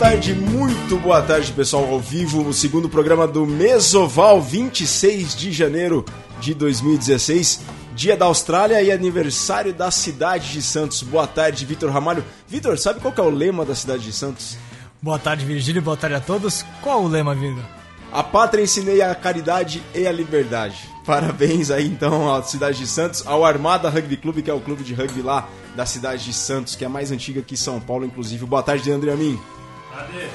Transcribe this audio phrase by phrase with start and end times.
[0.00, 6.06] tarde, muito boa tarde, pessoal, ao vivo, o segundo programa do Mesoval, 26 de janeiro
[6.40, 7.60] de 2016,
[7.94, 11.02] dia da Austrália e aniversário da cidade de Santos.
[11.02, 12.24] Boa tarde, Vitor Ramalho.
[12.48, 14.56] Vitor, sabe qual é o lema da cidade de Santos?
[15.02, 16.64] Boa tarde, Virgílio, boa tarde a todos.
[16.80, 17.62] Qual o lema, Vitor?
[18.10, 20.78] A pátria ensinei a caridade e a liberdade.
[21.04, 24.82] Parabéns aí então à cidade de Santos, ao Armada Rugby Clube, que é o clube
[24.82, 28.06] de rugby lá da cidade de Santos, que é a mais antiga que São Paulo,
[28.06, 28.46] inclusive.
[28.46, 29.38] Boa tarde, André Amin.
[30.00, 30.28] Cadê?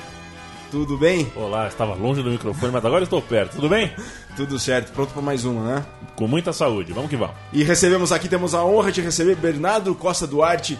[0.69, 1.31] Tudo bem?
[1.35, 3.55] Olá, estava longe do microfone, mas agora estou perto.
[3.55, 3.91] Tudo bem?
[4.35, 5.85] Tudo certo, pronto para mais uma, né?
[6.15, 6.91] Com muita saúde.
[6.93, 7.35] Vamos que vamos.
[7.53, 10.77] E recebemos aqui, temos a honra de receber Bernardo Costa Duarte,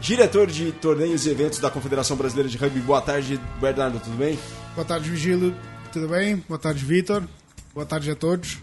[0.00, 2.80] diretor de torneios e eventos da Confederação Brasileira de Rugby.
[2.80, 4.38] Boa tarde, Bernardo, tudo bem?
[4.74, 5.54] Boa tarde, Vigílio.
[5.92, 6.42] Tudo bem?
[6.48, 7.22] Boa tarde, Vitor.
[7.72, 8.58] Boa tarde a todos.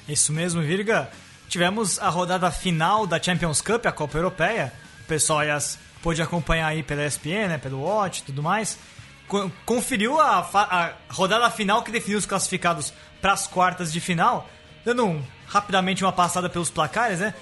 [0.09, 1.11] Isso mesmo, Virga.
[1.49, 4.73] Tivemos a rodada final da Champions Cup, a Copa Europeia.
[5.05, 8.79] O pessoal aí as, pôde acompanhar aí pela ESPN, né, pelo Watch e tudo mais.
[9.27, 14.47] Co- Conferiu a, a rodada final que definiu os classificados para as quartas de final.
[14.85, 17.33] Dando um- rapidamente uma passada pelos placares, né?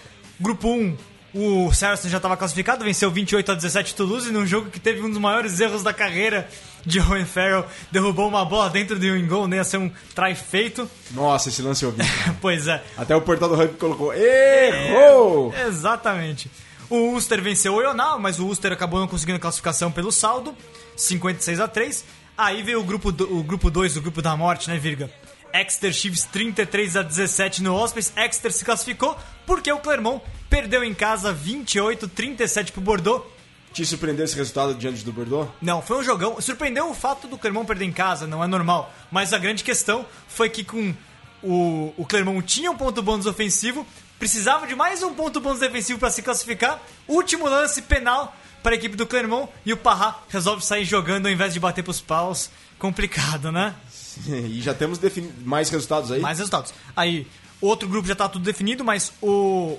[0.40, 0.96] Grupo 1,
[1.34, 5.08] o Saracen já estava classificado, venceu 28 a 17 Toulouse num jogo que teve um
[5.10, 6.48] dos maiores erros da carreira
[6.86, 7.64] de Owen Farrell.
[7.90, 10.88] Derrubou uma bola dentro do wing goal, nem ia ser um try feito.
[11.10, 12.02] Nossa, esse lance eu vi.
[12.40, 12.80] Pois é.
[12.96, 15.52] Até o Portal do Rugby colocou, errou!
[15.66, 16.48] Exatamente.
[16.92, 20.54] O Ulster venceu o Ional, mas o Ulster acabou não conseguindo classificação pelo saldo,
[20.94, 22.04] 56 a 3.
[22.36, 25.10] Aí veio o grupo do- o grupo 2, o grupo da morte, né, Virga?
[25.54, 28.12] Exeter Chiefs 33 a 17 no Hospice.
[28.16, 29.16] Exeter se classificou
[29.46, 33.24] porque o Clermont perdeu em casa 28 37 pro Bordeaux.
[33.72, 35.50] Te surpreendeu esse resultado diante do Bordeaux?
[35.62, 36.38] Não, foi um jogão.
[36.42, 38.92] Surpreendeu o fato do Clermont perder em casa, não é normal.
[39.10, 40.94] Mas a grande questão foi que com
[41.42, 43.86] o, o Clermont tinha um ponto bônus ofensivo,
[44.22, 46.80] precisava de mais um ponto bônus defensivo para se classificar.
[47.08, 51.32] Último lance penal para a equipe do Clermont e o Parra resolve sair jogando ao
[51.32, 52.48] invés de bater pros paus.
[52.78, 53.74] Complicado, né?
[54.28, 55.00] E já temos
[55.44, 56.20] mais resultados aí?
[56.20, 56.72] Mais resultados.
[56.94, 57.26] Aí,
[57.60, 59.28] outro grupo já tá tudo definido, mas o,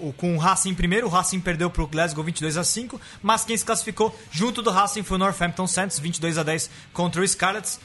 [0.09, 3.45] o- com o Racing em primeiro, o Racing perdeu pro Glasgow 22 a 5, mas
[3.45, 7.25] quem se classificou junto do Racing foi o Northampton Saints, 22 a 10 contra o
[7.27, 7.79] Scarlets.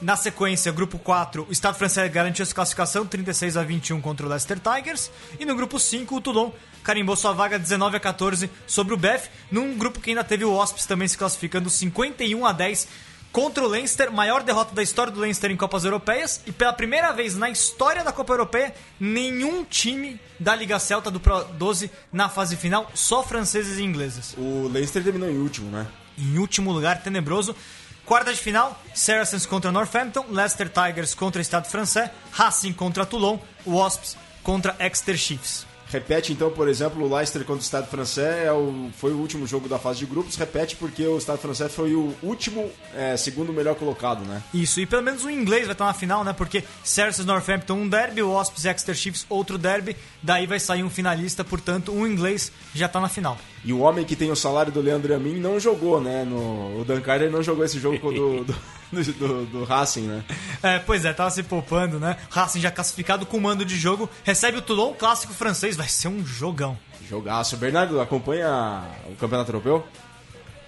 [0.00, 4.28] Na sequência, grupo 4, o Estado francês garantiu sua classificação, 36 a 21 contra o
[4.28, 5.10] Leicester Tigers.
[5.38, 6.50] E no grupo 5, o Toulon
[6.82, 10.54] carimbou sua vaga 19 a 14 sobre o BEF, num grupo que ainda teve o
[10.54, 12.88] Wasps também se classificando 51 a 10
[13.34, 17.10] contra o Leinster, maior derrota da história do Leinster em Copas Europeias e pela primeira
[17.12, 22.28] vez na história da Copa Europeia, nenhum time da Liga Celta do Pro 12 na
[22.28, 24.36] fase final, só franceses e ingleses.
[24.38, 25.84] O Leicester terminou em último, né?
[26.16, 27.56] Em último lugar, tenebroso.
[28.04, 33.38] Quarta de final, Saracens contra Northampton, Leicester Tigers contra o Estado francês, Racing contra Toulon,
[33.66, 35.66] Wasps contra Exeter Chiefs.
[35.88, 39.46] Repete então, por exemplo, o Leicester contra o Estado francês é o- foi o último
[39.46, 40.34] jogo da fase de grupos.
[40.36, 44.42] Repete porque o Estado francês foi o último, é, segundo melhor colocado, né?
[44.52, 46.32] Isso, e pelo menos o inglês vai estar na final, né?
[46.32, 50.82] Porque Saracens Northampton um derby, o Wasps e Exeter Chiefs outro derby, daí vai sair
[50.82, 53.38] um finalista, portanto, um inglês já tá na final.
[53.64, 56.22] E o homem que tem o salário do Leandro Amin não jogou, né?
[56.24, 58.54] No, o Dan Carter não jogou esse jogo do, do,
[58.92, 60.22] do, do- do Racing, né?
[60.62, 62.16] É, pois é, tava se poupando, né?
[62.30, 66.24] Racing já classificado com mando de jogo, recebe o Toulon, clássico francês, vai ser um
[66.26, 66.76] jogão.
[67.08, 67.56] Jogaço.
[67.56, 69.86] Bernardo, acompanha o Campeonato Europeu?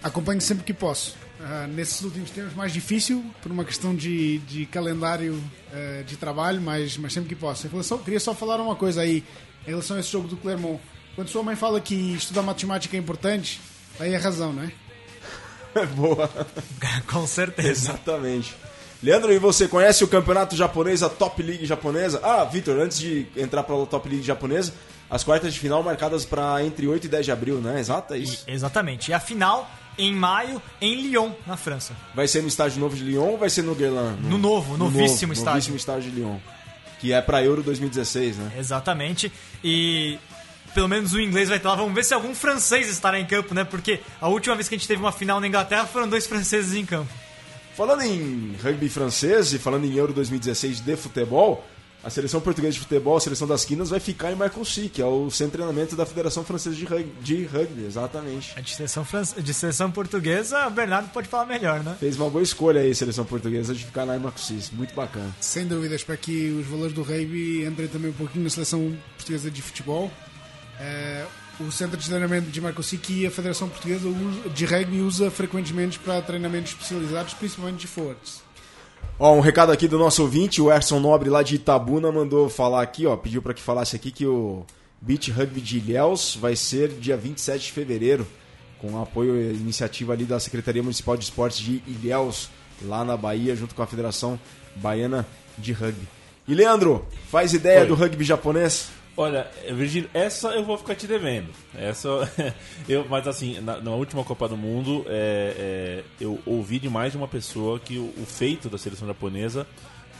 [0.02, 1.16] Acompanho sempre que posso.
[1.40, 5.38] Ah, nesses últimos tempos mais difícil, por uma questão de, de calendário
[5.72, 7.66] ah, de trabalho, mas, mas sempre que posso.
[7.66, 9.22] Em relação, queria só falar uma coisa aí
[9.66, 10.80] em relação a esse jogo do Clermont.
[11.16, 13.58] Quando sua mãe fala que estudar matemática é importante,
[13.98, 14.70] aí é razão, né?
[15.96, 16.30] Boa.
[17.10, 17.70] com certeza.
[17.70, 18.54] Exatamente.
[19.02, 22.20] Leandro, e você conhece o campeonato japonês, a Top League japonesa?
[22.22, 24.74] Ah, Vitor, antes de entrar para a Top League japonesa,
[25.08, 27.80] as quartas de final marcadas para entre 8 e 10 de abril, né?
[27.80, 28.44] Exato, é isso.
[28.46, 29.10] Exatamente.
[29.10, 31.94] E a final, em maio, em Lyon, na França.
[32.14, 34.16] Vai ser no estádio novo de Lyon ou vai ser no Guerlain?
[34.22, 35.52] No novo, novíssimo estádio.
[35.52, 36.36] Novíssimo estádio de Lyon.
[36.98, 38.52] Que é para Euro 2016, né?
[38.58, 39.30] Exatamente.
[39.62, 40.18] E
[40.76, 41.74] pelo menos o inglês vai estar lá.
[41.76, 43.64] Vamos ver se algum francês estará em campo, né?
[43.64, 46.74] Porque a última vez que a gente teve uma final na Inglaterra foram dois franceses
[46.74, 47.10] em campo.
[47.74, 51.66] Falando em rugby francês e falando em Euro 2016 de futebol,
[52.04, 55.04] a seleção portuguesa de futebol, a seleção das quinas, vai ficar em Marcoussis, que é
[55.04, 58.52] o centro de treinamento da Federação Francesa de Rugby, de rugby exatamente.
[58.56, 61.96] A de seleção, fran- de seleção portuguesa, o Bernardo pode falar melhor, né?
[61.98, 64.70] Fez uma boa escolha aí, seleção portuguesa, de ficar lá em Marcoussis.
[64.70, 65.34] Muito bacana.
[65.40, 69.50] Sem dúvidas, para que os valores do rugby entrem também um pouquinho na seleção portuguesa
[69.50, 70.10] de futebol.
[70.80, 71.24] Eh,
[71.58, 75.98] o centro de treinamento de Marcoussis que a Federação Portuguesa usa- de Rugby usa frequentemente
[75.98, 78.42] para treinamentos especializados, principalmente de forwards.
[79.18, 82.82] Ó, um recado aqui do nosso ouvinte, o Erson Nobre lá de Itabuna mandou falar
[82.82, 84.66] aqui, ó, pediu para que falasse aqui que o
[85.00, 88.26] Beach Rugby de Ilhéus vai ser dia 27 de fevereiro,
[88.78, 92.50] com apoio e iniciativa ali da Secretaria Municipal de Esportes de Ilhéus,
[92.82, 94.38] lá na Bahia, junto com a Federação
[94.74, 95.26] Baiana
[95.56, 96.06] de Rugby.
[96.46, 97.86] E Leandro, faz ideia Oi.
[97.86, 98.88] do rugby japonês?
[99.16, 101.48] Olha, Virgílio, essa eu vou ficar te devendo.
[101.74, 102.08] Essa,
[102.86, 107.12] eu, mas assim, na, na última Copa do Mundo, é, é, eu ouvi de mais
[107.12, 109.66] de uma pessoa que o, o feito da seleção japonesa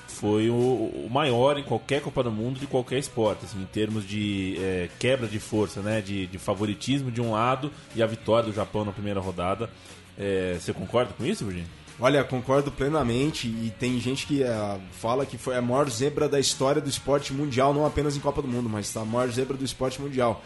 [0.09, 4.09] foi o, o maior em qualquer Copa do Mundo de qualquer esporte, assim, em termos
[4.09, 8.49] de é, quebra de força, né, de, de favoritismo de um lado e a vitória
[8.49, 9.69] do Japão na primeira rodada.
[10.19, 11.69] É, você concorda com isso, Virgílio?
[11.99, 16.39] Olha, concordo plenamente e tem gente que eh, fala que foi a maior zebra da
[16.39, 19.65] história do esporte mundial, não apenas em Copa do Mundo, mas a maior zebra do
[19.65, 20.45] esporte mundial.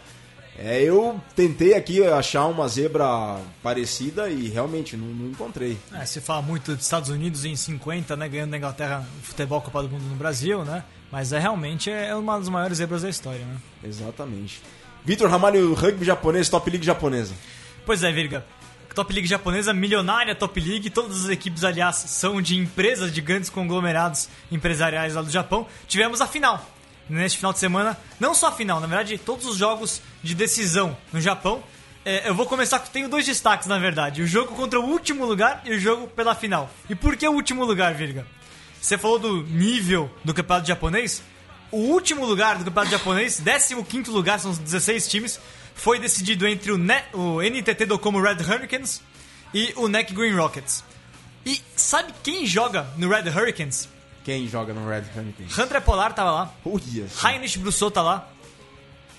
[0.57, 5.77] É, eu tentei aqui achar uma zebra parecida e realmente não, não encontrei.
[5.93, 9.81] É, se fala muito dos Estados Unidos em 50, né, ganhando da Inglaterra futebol Copa
[9.83, 10.83] do Mundo no Brasil, né?
[11.11, 13.57] Mas é realmente é uma das maiores zebras da história, né?
[13.83, 14.61] Exatamente.
[15.03, 17.33] Vitor Ramalho, rugby japonês, top league japonesa.
[17.85, 18.45] Pois é, Virga.
[18.93, 20.89] Top League japonesa, milionária Top League.
[20.89, 25.67] Todas as equipes, aliás, são de empresas, de grandes conglomerados empresariais lá do Japão.
[25.87, 26.65] Tivemos a final.
[27.09, 30.95] Neste final de semana, não só a final, na verdade, todos os jogos de decisão
[31.11, 31.61] no Japão.
[32.05, 32.87] É, eu vou começar com.
[32.87, 36.33] Tenho dois destaques, na verdade: o jogo contra o último lugar e o jogo pela
[36.33, 36.69] final.
[36.89, 38.25] E por que o último lugar, Virga?
[38.81, 41.21] Você falou do nível do campeonato japonês.
[41.71, 45.39] O último lugar do campeonato japonês, 15 lugar, são os 16 times,
[45.75, 49.01] foi decidido entre o, Ne- o NTT Docomo Red Hurricanes
[49.53, 50.83] e o NEC Green Rockets.
[51.45, 53.89] E sabe quem joga no Red Hurricanes?
[54.23, 55.57] Quem joga no Red Hurricanes?
[55.57, 57.27] Hunter Polar tava lá, Uia, só.
[57.29, 58.29] Heinrich Brousseau tá lá,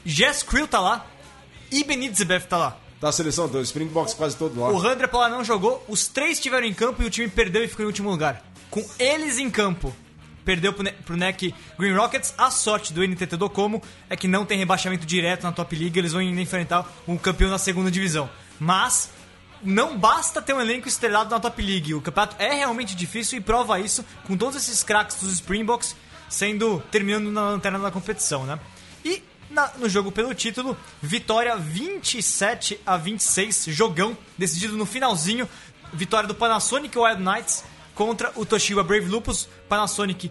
[0.04, 1.06] Jess Krill tá lá
[1.70, 2.76] e Benitzebev tá lá.
[3.00, 4.68] Tá a seleção, do Springboks quase todo lá.
[4.70, 7.68] O Hunter Polar não jogou, os três estiveram em campo e o time perdeu e
[7.68, 8.44] ficou em último lugar.
[8.70, 9.92] Com eles em campo,
[10.44, 12.34] perdeu pro, pro NEC Green Rockets.
[12.38, 16.12] A sorte do NTT Docomo é que não tem rebaixamento direto na Top League, eles
[16.12, 18.28] vão enfrentar um campeão na segunda divisão.
[18.58, 19.10] Mas
[19.62, 23.40] não basta ter um elenco estrelado na Top League, o campeonato é realmente difícil e
[23.40, 25.94] prova isso com todos esses craques dos Springboks
[26.28, 28.58] sendo terminando na lanterna da competição, né?
[29.04, 35.48] E na- no jogo pelo título, vitória 27 a 26, jogão decidido no finalzinho,
[35.92, 37.62] vitória do Panasonic Wild Knights
[37.94, 40.30] contra o Toshiba Brave Lupus, Panasonic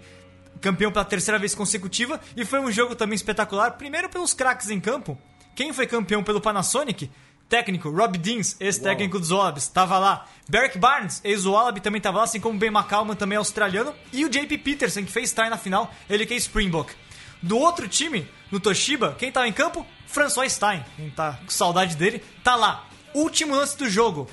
[0.61, 4.79] campeão pela terceira vez consecutiva e foi um jogo também espetacular, primeiro pelos craques em
[4.79, 5.17] campo.
[5.55, 7.09] Quem foi campeão pelo Panasonic?
[7.49, 10.25] Técnico Rob Deans, ex-técnico dos Wallabies, estava lá.
[10.47, 13.93] Beric Barnes, ex-Wallaby, também estava lá, assim como Ben McCallum, também australiano.
[14.13, 16.93] E o JP Peterson, que fez try na final, ele que é Springbok.
[17.41, 19.85] Do outro time, no Toshiba, quem tava em campo?
[20.07, 20.85] François Stein.
[20.95, 22.87] Quem tá com saudade dele, tá lá.
[23.13, 24.29] Último lance do jogo.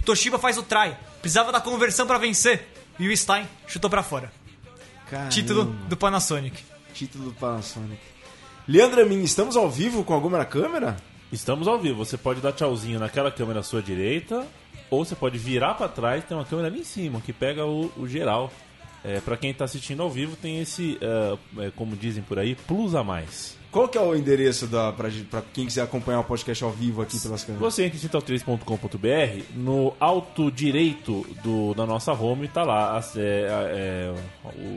[0.00, 0.96] O Toshiba faz o try.
[1.20, 2.66] Precisava da conversão pra vencer.
[2.98, 4.32] E o Stein chutou pra fora.
[5.08, 5.30] Caramba.
[5.30, 6.62] Título do Panasonic.
[6.94, 8.00] Título do Panasonic.
[8.66, 10.96] Leandro Amin, estamos ao vivo com alguma câmera?
[11.32, 12.04] Estamos ao vivo.
[12.04, 14.46] Você pode dar tchauzinho naquela câmera à sua direita,
[14.90, 17.92] ou você pode virar para trás, tem uma câmera ali em cima que pega o,
[17.96, 18.52] o geral.
[19.04, 22.94] É, para quem está assistindo ao vivo, tem esse, é, como dizem por aí, plus
[22.94, 23.57] a mais.
[23.70, 27.02] Qual que é o endereço da, pra, pra quem quiser acompanhar o podcast ao vivo
[27.02, 27.74] aqui pelas câmeras?
[27.74, 34.14] Você entra em central3.com.br, no alto direito do, da nossa home está lá, é, é,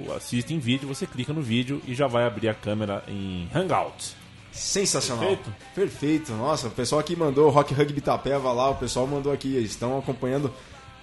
[0.08, 3.48] o assiste em vídeo, você clica no vídeo e já vai abrir a câmera em
[3.56, 4.14] Hangout.
[4.52, 5.24] Sensacional.
[5.26, 5.54] Perfeito?
[5.74, 6.32] Perfeito.
[6.34, 10.52] Nossa, o pessoal aqui mandou Rock Rugby Itapeva lá, o pessoal mandou aqui, estão acompanhando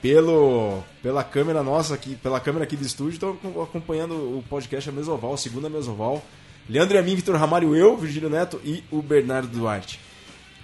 [0.03, 4.91] pelo pela câmera nossa aqui, pela câmera aqui do estúdio, estão acom- acompanhando o podcast
[4.91, 6.23] a Mesoval, segunda Mesoval.
[6.69, 9.99] Leandro Amin, Vitor Ramalho, eu, Virgílio Neto e o Bernardo Duarte.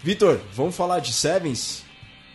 [0.03, 1.83] Vitor, vamos falar de Sevens?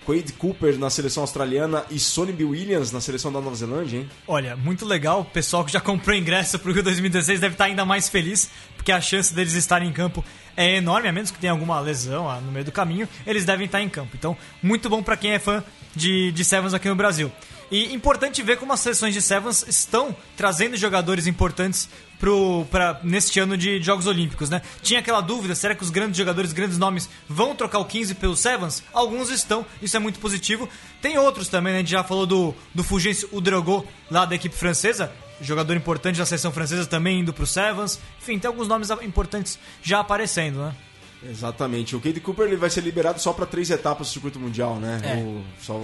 [0.06, 4.10] Quade Cooper na seleção australiana e Sonny Bill Williams na seleção da Nova Zelândia, hein?
[4.28, 5.22] Olha, muito legal.
[5.22, 8.92] O pessoal que já comprou ingresso pro Rio 2016 deve estar ainda mais feliz, porque
[8.92, 10.26] a chance deles estarem em campo
[10.58, 13.68] é enorme, a menos que tenha alguma lesão ah, no meio do caminho, eles devem
[13.68, 14.16] estar em campo.
[14.18, 15.64] Então, muito bom para quem é fã
[15.96, 17.32] de, de Sevens aqui no Brasil.
[17.72, 21.88] E importante ver como as seleções de Sevens estão trazendo jogadores importantes
[22.20, 24.62] pro, pra, neste ano de Jogos Olímpicos, né?
[24.82, 28.36] Tinha aquela dúvida, será que os grandes jogadores, grandes nomes, vão trocar o 15 pelo
[28.36, 28.84] Sevens?
[28.92, 30.68] Alguns estão, isso é muito positivo.
[31.02, 31.80] Tem outros também, né?
[31.80, 35.12] A gente já falou do, do Fulgêncio Udrogo, lá da equipe francesa.
[35.40, 38.00] jogador importante da seleção francesa também indo pro Sevens.
[38.22, 40.76] Enfim, tem alguns nomes importantes já aparecendo, né?
[41.24, 41.96] Exatamente.
[41.96, 45.02] O Cade Cooper ele vai ser liberado só para três etapas do circuito mundial, né?
[45.04, 45.16] É.
[45.22, 45.80] O, só,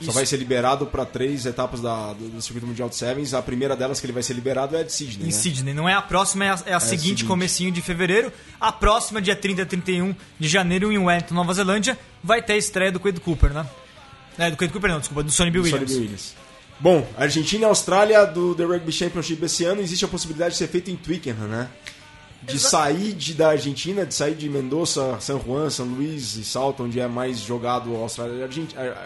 [0.00, 3.34] só vai ser liberado para três etapas da, do, do circuito mundial de Sevens.
[3.34, 5.28] A primeira delas que ele vai ser liberado é a de Sydney.
[5.28, 5.32] Em né?
[5.32, 5.74] Sydney.
[5.74, 7.24] Não é a próxima, é a, é a seguinte, seguinte.
[7.24, 8.32] comecinho de fevereiro.
[8.60, 12.56] A próxima, dia 30 e 31 de janeiro, em Wellington, Nova Zelândia, vai ter a
[12.56, 13.66] estreia do Quade Cooper, né?
[14.38, 15.90] É, do Quade Cooper não, desculpa, do Sonny Sonny Williams.
[15.90, 16.34] Bill Williams.
[16.80, 20.68] Bom, Argentina e Austrália do The Rugby Championship esse ano existe a possibilidade de ser
[20.68, 21.68] feito em Twickenham, né?
[22.42, 26.44] De Exa- sair de, da Argentina, de sair de Mendoza, San Juan, São Luís e
[26.44, 28.48] Salto, onde é mais jogado Austrália,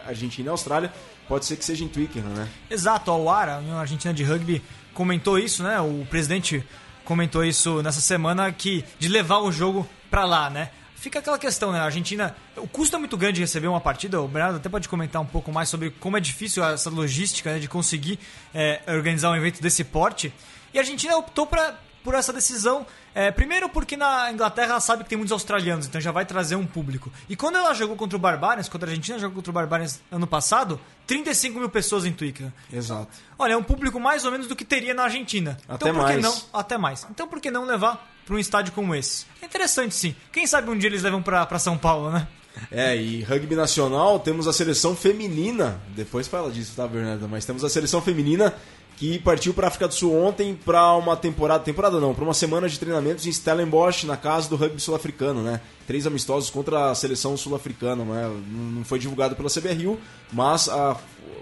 [0.06, 0.92] Argentina e Austrália,
[1.28, 2.48] pode ser que seja em Twickenham, né?
[2.70, 4.62] Exato, a UARA, a União Argentina de Rugby,
[4.92, 5.80] comentou isso, né?
[5.80, 6.64] O presidente
[7.04, 10.70] comentou isso nessa semana que de levar o jogo pra lá, né?
[10.96, 11.80] Fica aquela questão, né?
[11.80, 14.22] A Argentina, o custo é muito grande de receber uma partida.
[14.22, 17.58] O Bernardo até pode comentar um pouco mais sobre como é difícil essa logística né,
[17.58, 18.18] de conseguir
[18.54, 20.32] é, organizar um evento desse porte.
[20.72, 21.74] E a Argentina optou pra,
[22.04, 22.86] por essa decisão.
[23.14, 26.54] é, primeiro porque na Inglaterra ela sabe que tem muitos australianos, então já vai trazer
[26.54, 27.10] um público.
[27.28, 30.26] E quando ela jogou contra o Barbarians, quando a Argentina jogou contra o Barbarians ano
[30.26, 32.52] passado, 35 mil pessoas em Twickenham.
[32.72, 33.08] Exato.
[33.38, 35.58] Olha, é um público mais ou menos do que teria na Argentina.
[35.66, 36.22] Até então, por que mais.
[36.22, 36.42] não?
[36.52, 37.06] Até mais.
[37.10, 39.26] Então por que não levar para um estádio como esse?
[39.40, 40.14] É interessante sim.
[40.30, 42.28] Quem sabe um dia eles levam para São Paulo, né?
[42.70, 45.80] É, e rugby nacional, temos a seleção feminina.
[45.88, 47.28] Depois fala disso, tá, Bernardo?
[47.28, 48.54] Mas temos a seleção feminina
[48.96, 52.68] que partiu para África do Sul ontem para uma temporada, temporada não, para uma semana
[52.68, 55.60] de treinamentos em Stellenbosch, na casa do rugby sul-africano, né?
[55.86, 58.30] Três amistosos contra a seleção sul-africana, né?
[58.48, 59.98] Não foi divulgado pela CBRU,
[60.32, 60.96] mas a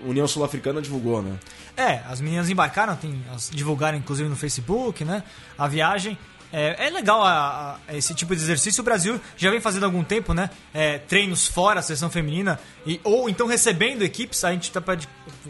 [0.04, 1.38] União Sul-Africana divulgou, né?
[1.76, 5.22] É, as meninas embarcaram, tem, divulgaram inclusive no Facebook, né?
[5.56, 6.18] A viagem.
[6.52, 8.82] É, é legal a- a- esse tipo de exercício.
[8.82, 10.50] O Brasil já vem fazendo há algum tempo, né?
[10.74, 14.44] É, treinos fora a seleção feminina, e, ou então recebendo equipes.
[14.44, 14.98] A gente tá pra,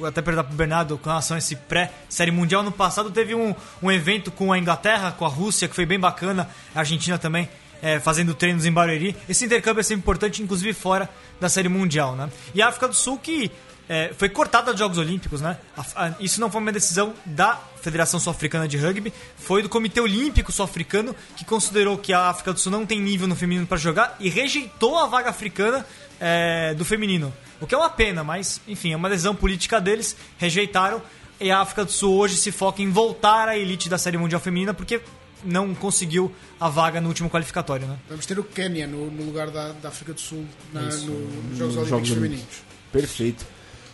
[0.07, 2.63] até perguntar pro Bernardo com relação a esse pré-série mundial.
[2.63, 5.99] No passado teve um, um evento com a Inglaterra, com a Rússia, que foi bem
[5.99, 6.49] bacana.
[6.75, 7.49] A Argentina também.
[7.85, 9.17] é, fazendo treinos em Barueri.
[9.29, 11.09] Esse intercâmbio é sempre importante, inclusive fora
[11.41, 12.31] da série mundial, né?
[12.55, 13.51] E a África do Sul que
[13.89, 15.59] é, foi cortada dos Jogos Olímpicos, né?
[15.77, 20.01] A- a- isso não foi uma decisão da Federação Sul-Africana de Rugby, foi do Comitê
[20.01, 23.77] Olímpico Sul-Africano que considerou que a África do Sul não tem nível no feminino para
[23.77, 25.85] jogar e rejeitou a vaga africana
[26.21, 27.33] é, do feminino.
[27.61, 31.03] O que é uma pena, mas enfim, é uma decisão política deles, rejeitaram
[31.41, 34.41] e a África do Sul hoje se foca em voltar à elite da Série Mundial
[34.41, 35.01] Feminina porque
[35.45, 37.97] não conseguiu a vaga no último qualificatório, né?
[38.09, 41.43] Vamos ter o Quênia no, no lugar da, da África do Sul na- Isso, no-
[41.49, 42.15] nos Jogos Jogos Olímpicos Olímpicos.
[42.15, 42.47] Femininos.
[42.93, 43.45] Perfeito.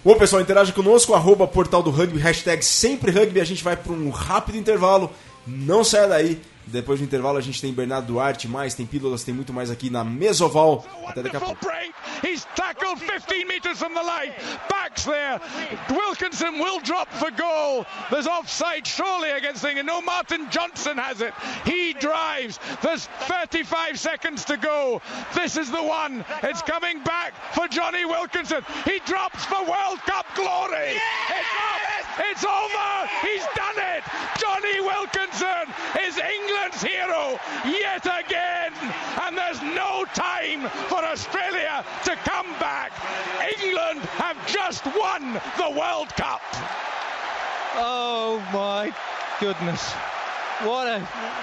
[0.08, 3.42] Bom, pessoal, interage conosco, arroba portal do rugby, hashtag sempre rugby.
[3.42, 5.10] A gente vai para um rápido intervalo.
[5.46, 6.40] Não saia daí.
[6.70, 9.90] Depois do intervalo a gente tem Bernardo Duarte, mais, tem pílulas, tem muito mais aqui
[9.90, 10.84] na Mesoval.
[11.06, 11.66] Até daqui a pouco.
[12.22, 14.32] He's tackled 15 metres from the line.
[14.68, 15.40] Backs there.
[15.90, 17.86] Wilkinson will drop for goal.
[18.10, 19.86] There's offside surely against England.
[19.86, 21.32] No, Martin Johnson has it.
[21.64, 22.58] He drives.
[22.82, 25.00] There's 35 seconds to go.
[25.34, 26.24] This is the one.
[26.42, 28.64] It's coming back for Johnny Wilkinson.
[28.84, 30.98] He drops for World Cup glory.
[31.30, 31.98] It's up.
[32.18, 33.08] It's over.
[33.22, 34.02] He's done it.
[34.38, 35.70] Johnny Wilkinson
[36.02, 36.18] is
[36.68, 38.72] England's hero yet again.
[39.22, 42.92] And there's no time for Australia to come back.
[43.62, 46.42] England have just won the World Cup.
[47.76, 48.94] Oh my
[49.40, 49.92] goodness.
[50.62, 51.00] What a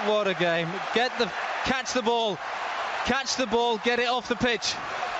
[0.08, 0.68] what a game.
[0.94, 1.30] Get the
[1.64, 2.38] catch the ball.
[3.04, 4.74] Catch the ball, get it off the pitch.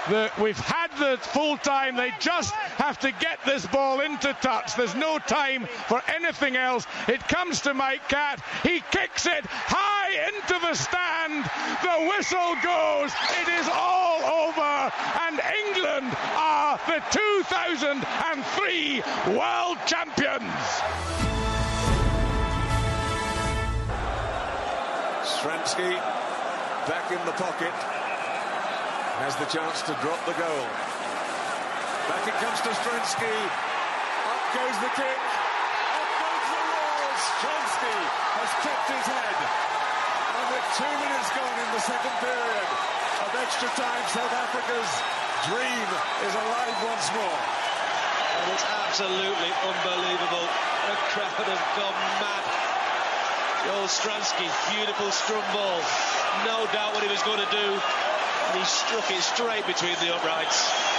[0.09, 1.97] The, we've had the full time.
[1.97, 4.77] They just have to get this ball into touch.
[4.77, 6.87] There's no time for anything else.
[7.09, 8.41] It comes to Mike Cat.
[8.63, 11.45] He kicks it high into the stand.
[11.83, 13.11] The whistle goes.
[13.43, 14.93] It is all over.
[15.27, 19.03] And England are the 2003
[19.35, 20.67] world champions.
[25.27, 25.99] Stransky
[26.87, 27.75] back in the pocket.
[29.23, 30.67] Has the chance to drop the goal.
[32.07, 33.37] Back it comes to Stransky.
[34.27, 35.21] Up goes the kick.
[35.99, 37.23] Up goes the walls.
[37.41, 37.99] Stransky
[38.39, 39.75] has kept his head.
[40.47, 42.69] With two minutes gone in the second period
[43.19, 44.93] of extra time, South Africa's
[45.50, 45.88] dream
[46.23, 47.41] is alive once more.
[48.38, 50.47] And it's absolutely unbelievable.
[50.87, 52.45] The crowd have gone mad.
[53.67, 55.83] Joel Stransky, beautiful scrum ball.
[56.47, 57.69] No doubt what he was going to do.
[57.75, 60.96] And he struck it straight between the uprights.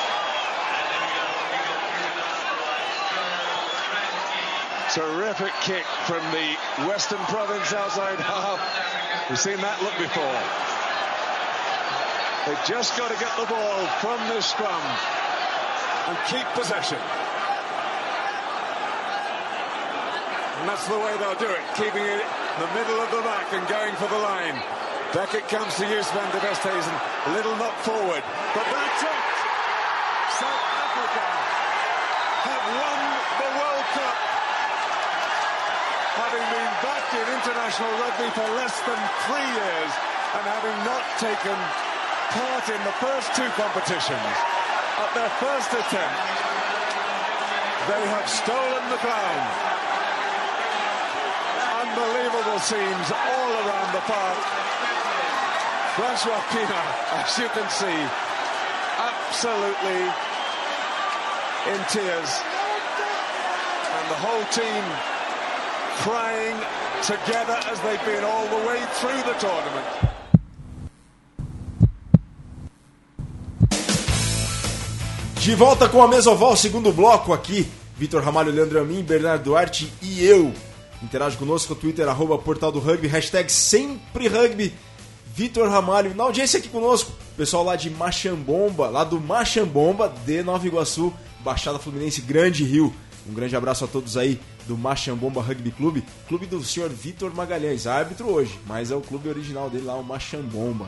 [4.93, 6.55] Terrific kick from the
[6.87, 8.55] Western Province outside half.
[9.29, 10.39] We've seen that look before.
[12.47, 14.79] They've just got to get the ball from this scrum
[16.07, 16.95] and keep possession.
[20.55, 23.51] And that's the way they'll do it, keeping it in the middle of the back
[23.51, 24.55] and going for the line.
[25.11, 26.95] Back it comes to Jus van de Westhuizen.
[27.27, 28.23] A little knock forward.
[28.55, 29.23] But that's it.
[30.39, 31.27] South Africa
[32.47, 32.99] have won
[33.43, 34.27] the World Cup.
[36.77, 39.91] In international rugby for less than three years
[40.37, 41.57] and having not taken
[42.29, 44.35] part in the first two competitions.
[45.01, 46.21] At their first attempt,
[47.89, 49.41] they have stolen the crown.
[51.81, 54.37] Unbelievable scenes all around the park.
[55.97, 56.83] Francois Pina,
[57.17, 57.99] as you can see,
[59.01, 60.01] absolutely
[61.73, 62.31] in tears.
[63.89, 65.16] And the whole team
[66.03, 66.57] crying
[67.01, 69.85] together as they've been all the way through the tournament.
[75.39, 77.65] De volta com a Mesoval, segundo bloco aqui.
[77.95, 80.53] Vitor Ramalho, Leandro Amin, Bernardo Duarte e eu.
[81.01, 84.73] Interage conosco no Twitter, arroba Portal do Rugby, hashtag sempre rugby.
[85.33, 90.65] Vitor Ramalho, na audiência aqui conosco, pessoal lá de Machambomba, lá do Machambomba, de Nova
[90.67, 92.93] Iguaçu, Baixada Fluminense, Grande Rio.
[93.27, 97.87] Um grande abraço a todos aí do Machambomba Rugby Clube, clube do senhor Vitor Magalhães,
[97.87, 100.87] árbitro hoje, mas é o clube original dele lá, o Machambomba.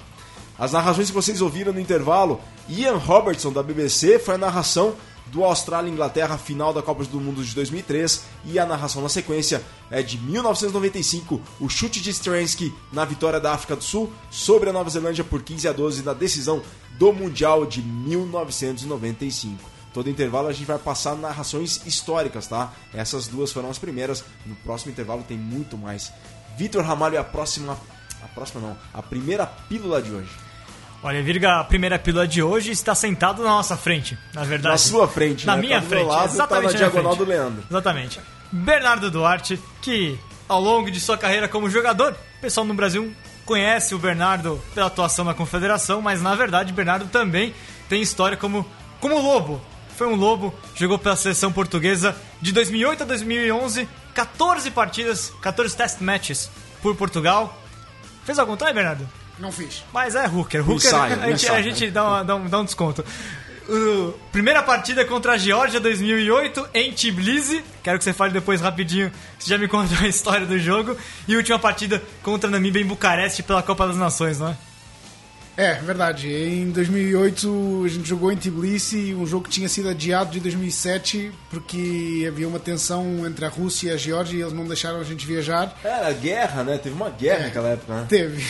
[0.57, 4.93] As narrações que vocês ouviram no intervalo, Ian Robertson da BBC foi a narração
[5.27, 9.63] do Austrália Inglaterra final da Copa do Mundo de 2003 e a narração na sequência
[9.89, 14.73] é de 1995, o chute de Stransky na vitória da África do Sul sobre a
[14.73, 16.61] Nova Zelândia por 15 a 12 na decisão
[16.97, 19.78] do Mundial de 1995.
[19.99, 22.71] Todo intervalo a gente vai passar narrações históricas, tá?
[22.93, 24.23] Essas duas foram as primeiras.
[24.45, 26.09] No próximo intervalo tem muito mais.
[26.57, 27.77] Vitor Ramalho é a próxima.
[28.23, 30.29] A próxima não, a primeira pílula de hoje.
[31.03, 34.71] Olha, Virga, a primeira pílula de hoje está sentado na nossa frente, na verdade.
[34.71, 35.63] Na sua frente, Na né?
[35.63, 37.25] minha Tá frente, lado, tá exatamente na minha diagonal frente.
[37.25, 37.63] do Leandro.
[37.69, 38.21] Exatamente.
[38.53, 43.13] Bernardo Duarte, que ao longo de sua carreira como jogador, o pessoal no Brasil
[43.45, 47.53] conhece o Bernardo pela atuação na Confederação, mas na verdade Bernardo também
[47.89, 48.65] tem história como,
[49.01, 49.61] como lobo.
[49.99, 55.99] Foi um lobo, jogou pela seleção portuguesa de 2008 a 2011, 14 partidas, 14 test
[55.99, 56.49] matches
[56.81, 57.61] por Portugal.
[58.23, 59.05] Fez algum time, Bernardo?
[59.37, 59.83] Não fiz.
[59.91, 60.61] Mas é hooker.
[60.61, 63.03] Hooker ensaio, a, gente, a gente dá, uma- dá um, dá um desconto.
[63.67, 67.61] Uh, primeira partida contra a Geórgia 2008 em Tbilisi.
[67.83, 69.11] Quero que você fale depois rapidinho.
[69.37, 70.95] Você já me contou a história do jogo.
[71.27, 74.57] E última partida contra a Namíbia em Bucareste pela Copa das Nações, não é?
[75.59, 76.33] É, verdade.
[76.33, 81.33] Em 2008 a gente jogou em Tbilisi, um jogo que tinha sido adiado de 2007
[81.49, 85.03] porque havia uma tensão entre a Rússia e a Geórgia e eles não deixaram a
[85.03, 85.77] gente viajar.
[85.83, 86.77] Era guerra, né?
[86.77, 88.05] Teve uma guerra naquela época, né?
[88.07, 88.41] Teve.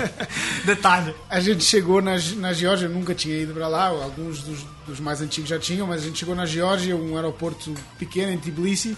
[0.64, 1.14] Detalhe.
[1.28, 4.98] a gente chegou na, na Geórgia, eu nunca tinha ido para lá, alguns dos, dos
[4.98, 8.96] mais antigos já tinham, mas a gente chegou na Geórgia, um aeroporto pequeno em Tbilisi,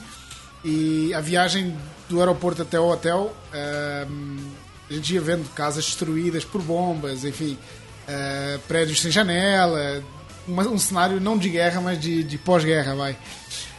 [0.64, 1.76] e a viagem
[2.08, 4.36] do aeroporto até o hotel, ahm,
[4.90, 7.58] a gente ia vendo casas destruídas por bombas, enfim,
[8.08, 10.02] ah, prédios sem janela,
[10.46, 13.16] uma- um cenário não de guerra, mas de, de pós-guerra, vai.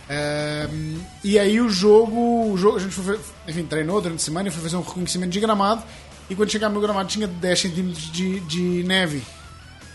[0.10, 4.48] Ahm, e aí o jogo, o jogo, a gente foi, enfim, treinou durante a semana
[4.48, 5.84] e foi fazer um reconhecimento de gramado.
[6.30, 9.24] E quando chegamos no gramado tinha 10 centímetros de, de neve.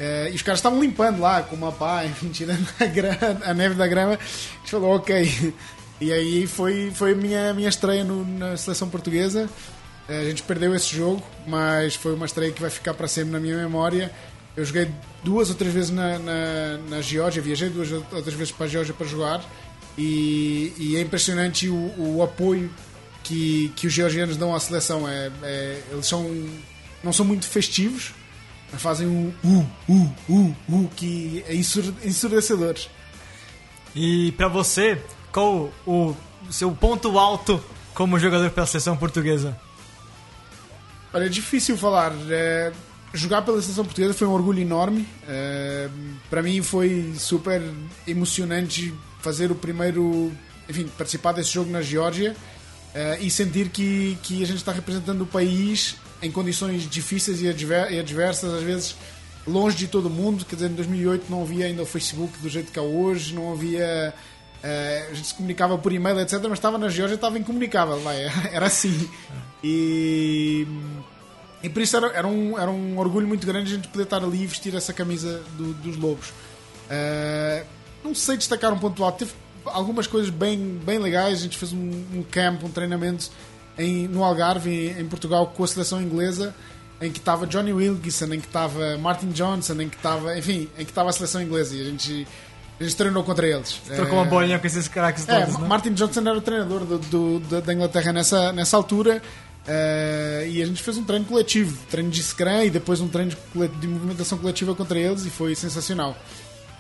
[0.01, 2.67] Eh, e os caras estavam limpando lá com uma pá, enfim, tirando
[3.45, 4.15] a, a neve da grama.
[4.15, 4.17] A
[4.59, 5.55] gente falou, ok.
[6.01, 9.49] E aí foi, foi a minha, minha estreia no- na seleção portuguesa.
[10.09, 13.33] Eh, a gente perdeu esse jogo, mas foi uma estreia que vai ficar para sempre
[13.33, 14.11] na minha memória.
[14.57, 14.89] Eu joguei
[15.25, 18.69] duas ou três vezes na, na, na Geórgia, viajei duas ou três vezes para a
[18.69, 19.45] Geórgia para jogar.
[19.97, 22.71] E, e é impressionante o, o apoio
[23.23, 25.09] que, que os georgianos dão à seleção.
[25.09, 26.31] É, é- eles são,
[27.03, 28.13] não são muito festivos,
[28.73, 32.75] mas fazem um uh, uh, uh, uh, que é ensur- ensurdecedor.
[33.95, 35.01] E pra você,
[35.33, 36.15] qual o
[36.51, 37.63] seu ponto alto
[37.95, 39.57] como jogador pela seleção portuguesa?
[41.15, 42.13] Olha, é difícil falar.
[42.29, 42.73] É,
[43.15, 45.07] jogar pela seleção portuguesa foi um orgulho enorme.
[45.29, 45.89] É,
[46.29, 47.63] para mim foi super
[48.07, 50.33] emocionante fazer o primeiro,
[50.69, 52.37] enfim, participar desse jogo na Geórgia
[52.95, 57.49] é, e sentir que, que a gente está representando o país em condições difíceis e
[57.49, 58.97] adver- e adversas, às vezes
[59.47, 60.45] longe de todo mundo.
[60.45, 63.53] Quer dizer, em 2008 não havia ainda o Facebook do jeito que é hoje, não
[63.53, 64.13] havia.
[64.65, 66.41] Eh, a gente se comunicava por e-mail, etc.
[66.45, 68.01] Mas estava na Geórgia, estava incomunicável.
[68.51, 69.09] Era assim.
[69.63, 70.67] E,
[71.63, 74.23] e por isso era, era, um, era um orgulho muito grande a gente poder estar
[74.23, 76.33] ali e vestir essa camisa do- dos Lobos.
[76.91, 77.65] Eh,
[78.03, 79.19] não sei destacar um ponto alto.
[79.21, 79.33] Teve
[79.67, 81.39] algumas coisas bem, bem legais.
[81.39, 83.31] A gente fez um, um camp, um treinamento
[83.79, 86.55] em, no Algarve, em, em Portugal, com a seleção inglesa,
[87.01, 90.85] em que estava Johnny Wilkinson, em que estava Martin Johnson, em que estava, enfim, em
[90.85, 91.75] que estava a seleção inglesa.
[91.75, 92.27] E a gente
[92.81, 93.81] A gente treinou contra eles.
[93.87, 95.69] Trocou uma Eh, bolinha com esses craques É, todos, né?
[95.69, 99.23] Martin Johnson era o treinador do, do- da- da Inglaterra nessa, nessa altura
[99.67, 103.31] eh, e a gente fez um treino coletivo, treino de Scrum e depois um treino
[103.31, 106.17] de, de movimentação coletiva contra eles e foi sensacional.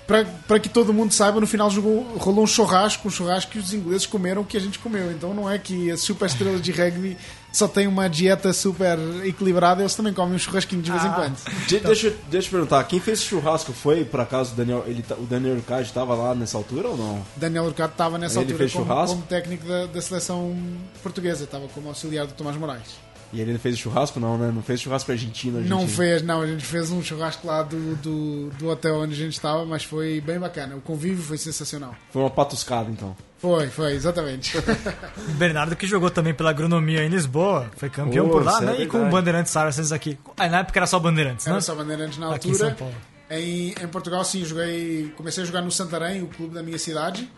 [0.06, 3.72] Para- que todo mundo saiba, no final jogou, rolou um churrasco, um churrasco que os
[3.72, 5.10] ingleses comeram o que a gente comeu.
[5.12, 7.16] Então não é que as super estrelas de rugby
[7.56, 11.12] só têm uma dieta super equilibrada, eles também comem um churrasquinho de vez em Ah.
[11.12, 11.36] quando.
[11.66, 14.84] De- deixa, eu- deixa eu perguntar, quem fez esse churrasco foi, por acaso, o Daniel,
[14.86, 17.24] ele, o Daniel Urcade estava lá nessa altura ou não?
[17.36, 19.14] Daniel Urcado estava nessa Ele altura fez como, churrasco?
[19.16, 20.56] como técnico da, da seleção
[21.02, 23.02] portuguesa, estava como auxiliar do Tomás Moraes.
[23.32, 24.52] E ele não fez churrasco não, né?
[24.54, 25.80] Não fez churrasco argentino, argentino.
[25.80, 29.16] Não fez, não, a gente fez um churrasco lá do, do, do hotel onde a
[29.16, 30.76] gente estava, mas foi bem bacana.
[30.76, 31.96] O convívio foi sensacional.
[32.12, 33.16] Foi uma patuscada, então.
[33.44, 34.56] Foi, foi, exatamente.
[34.56, 38.64] O Bernardo que jogou também pela agronomia em Lisboa, foi campeão Pô, por lá, é
[38.64, 38.76] né?
[38.80, 39.10] e com o.
[39.10, 40.18] Bandeirantes Saracens aqui.
[40.38, 41.60] Ah, na época era só Bandeirantes, Era né?
[41.60, 42.70] só Bandeirantes na Aqui em altura.
[42.70, 42.94] São Paulo.
[43.30, 47.30] Em, em Portugal, sim, joguei, comecei a jogar no Santarém, o clube da minha cidade,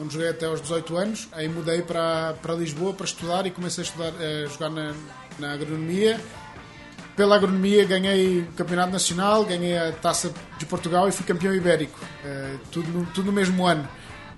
[0.00, 1.28] onde joguei até aos 18 anos.
[1.30, 4.92] Aí mudei para, para Lisboa para estudar e comecei a estudar, a jogar na,
[5.38, 6.20] na agronomia.
[7.14, 12.00] Pela agronomia ganhei o campeonato nacional, ganhei a taça de Portugal e fui campeão ibérico.
[12.24, 13.86] Eh, tudo, no, tudo no mesmo ano.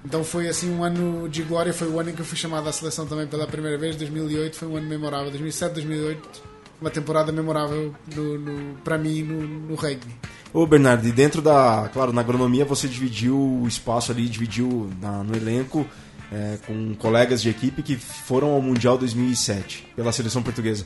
[0.05, 1.73] Então foi assim um ano de glória.
[1.73, 3.97] Foi o ano em que eu fui chamado à seleção também pela primeira vez.
[3.97, 5.31] 2008 foi um ano memorável.
[5.31, 6.43] 2007, 2008,
[6.81, 10.15] uma temporada memorável no, no- para mim no, no rugby.
[10.53, 11.89] Ô Bernardo, e dentro da.
[11.93, 15.87] Claro, na agronomia você dividiu o espaço ali, dividiu na- no elenco
[16.31, 20.85] é, com colegas de equipe que foram ao Mundial 2007 pela seleção portuguesa.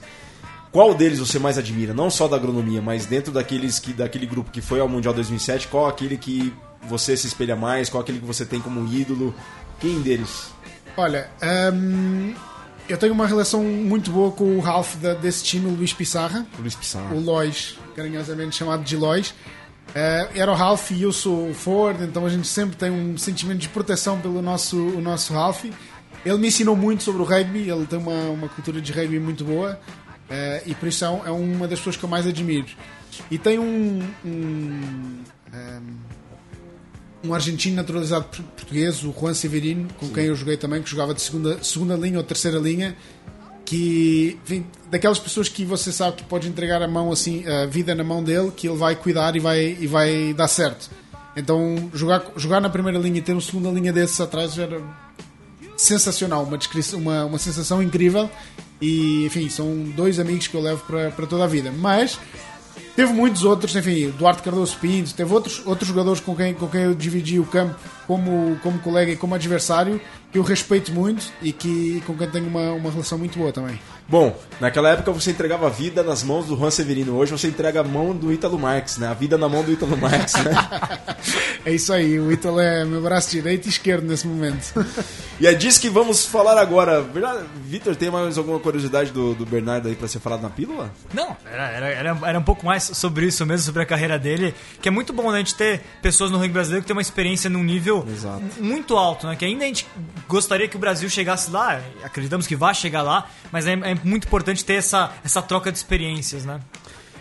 [0.70, 1.92] Qual deles você mais admira?
[1.94, 5.66] Não só da agronomia, mas dentro daqueles que, daquele grupo que foi ao Mundial 2007,
[5.68, 6.52] qual aquele que
[6.82, 7.88] você se espelha mais?
[7.88, 9.34] Qual aquele que você tem como ídolo?
[9.80, 10.50] Quem deles?
[10.96, 11.30] Olha,
[11.72, 12.34] hum,
[12.88, 16.46] eu tenho uma relação muito boa com o Ralph da- desse time, o Luís Pissarra.
[16.58, 17.16] O Luiz Pissarro.
[17.16, 19.34] o Lois, carinhosamente chamado de Lois.
[19.94, 23.16] Eh, era o Ralph e eu sou o Ford, então a gente sempre tem um
[23.16, 25.64] sentimento de proteção pelo nosso, o nosso Ralph.
[26.24, 29.44] Ele me ensinou muito sobre o rugby, ele tem uma, uma cultura de rugby muito
[29.44, 29.78] boa
[30.28, 32.66] eh, e por isso é, um- é uma das pessoas que eu mais admiro.
[33.30, 35.82] E tem um, um, ehm,
[37.24, 41.12] um argentino naturalizado por- português, o Juan Severino, com quem eu joguei também, que jogava
[41.14, 42.96] de segunda, segunda linha ou terceira linha,
[43.64, 47.94] que enfim, daquelas pessoas que você sabe que pode entregar a mão assim, a vida
[47.94, 50.90] na mão dele, que ele vai cuidar e vai, e vai dar certo.
[51.36, 54.80] Então jogar, jogar na primeira linha e ter uma segunda linha desses atrás era
[55.76, 58.28] sensacional, uma, descrição, uma, uma sensação incrível
[58.80, 61.70] e enfim, são dois amigos que eu levo para, para toda a vida.
[61.70, 62.18] Mas
[62.98, 66.80] Teve muitos outros, enfim, Duarte Cardoso Pinto, teve outros, outros jogadores com quem, com quem
[66.80, 67.76] eu dividi o campo
[68.08, 70.00] como, como colega e como adversário,
[70.32, 73.78] que eu respeito muito e que, com quem tenho uma, uma relação muito boa também.
[74.08, 77.14] Bom, naquela época você entregava a vida nas mãos do Juan Severino.
[77.14, 79.08] Hoje você entrega a mão do Ítalo Marx, né?
[79.08, 80.52] A vida na mão do Ítalo Marx, né?
[81.66, 84.72] É isso aí, o Ítalo é meu braço direito e esquerdo nesse momento.
[85.40, 87.00] E é disso que vamos falar agora.
[87.64, 90.90] Vitor, tem mais alguma curiosidade do, do Bernardo aí pra ser falado na pílula?
[91.14, 94.52] Não, era, era, era, era um pouco mais sobre isso mesmo, sobre a carreira dele,
[94.82, 97.02] que é muito bom né, a gente ter pessoas no rugby brasileiro que tem uma
[97.02, 98.42] experiência num nível Exato.
[98.60, 99.36] muito alto, né?
[99.36, 99.86] Que ainda a gente
[100.28, 104.26] gostaria que o Brasil chegasse lá, acreditamos que vai chegar lá, mas é, é muito
[104.26, 106.60] importante ter essa, essa troca de experiências, né?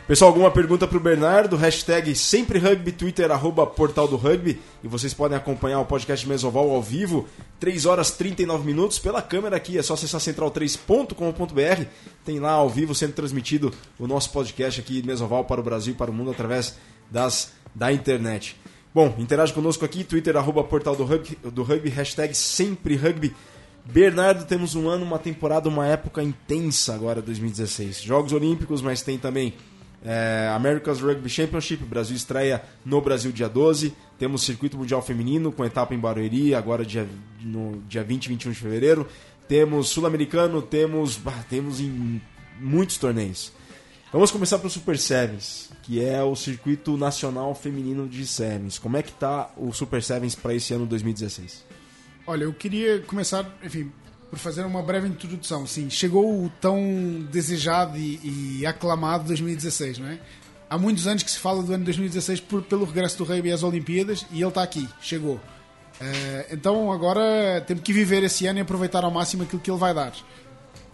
[0.08, 1.58] Pessoal, alguma pergunta pro Bernardo?
[1.58, 4.58] Hashtag sempre rugby, Twitter, arroba portal do rugby.
[4.82, 7.28] E vocês podem acompanhar o podcast Mesoval ao vivo,
[7.60, 9.78] 3 horas 39 minutos, pela câmera aqui.
[9.78, 11.86] É só acessar central3.com.br.
[12.24, 15.98] Tem lá ao vivo sendo transmitido o nosso podcast aqui, Mesoval, para o Brasil e
[15.98, 16.78] para o mundo através
[17.12, 18.56] das, da internet.
[18.94, 23.36] Bom, interage conosco aqui, Twitter, arroba portal do rugby, do rugby hashtag sempre rugby.
[23.86, 28.02] Bernardo, temos um ano, uma temporada, uma época intensa agora, 2016.
[28.02, 29.54] Jogos Olímpicos, mas tem também
[30.04, 33.94] é, America's Rugby Championship, Brasil estreia no Brasil dia 12.
[34.18, 37.08] Temos Circuito Mundial Feminino com etapa em Barueri, agora dia,
[37.42, 39.08] no dia 20 e 21 de fevereiro.
[39.48, 41.20] Temos Sul-Americano, temos,
[41.50, 42.22] temos em
[42.60, 43.52] muitos torneios.
[44.12, 48.80] Vamos começar pelo Super Sevens, que é o circuito nacional feminino de Sevens.
[48.80, 51.66] Como é que tá o Super Sevens para esse ano 2016?
[52.26, 53.92] Olha, eu queria começar, enfim,
[54.30, 55.68] por fazer uma breve introdução.
[55.68, 56.80] Sim, chegou o tão
[57.30, 60.20] desejado e, e aclamado 2016, não é?
[60.70, 63.62] Há muitos anos que se fala do ano 2016 por, pelo regresso do rugby às
[63.62, 65.40] Olimpíadas e ele está aqui, chegou.
[66.00, 69.80] Eh, então agora temos que viver esse ano e aproveitar ao máximo aquilo que ele
[69.80, 70.14] vai dar.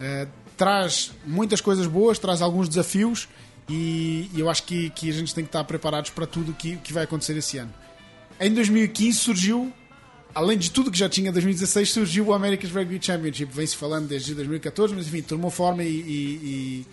[0.00, 3.28] Eh, traz muitas coisas boas, traz alguns desafios
[3.68, 6.92] e, eu acho que, que a gente tem que estar preparados para tudo que, que
[6.92, 7.72] vai acontecer esse ano.
[8.38, 9.72] Em 2015 surgiu
[10.34, 13.52] além de tudo que já tinha em 2016, surgiu o America's Rugby Championship.
[13.52, 16.86] Vem-se falando desde 2014, mas enfim, tomou forma e, e, e,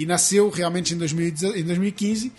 [0.00, 2.32] e nasceu realmente em, 2010 em 2015.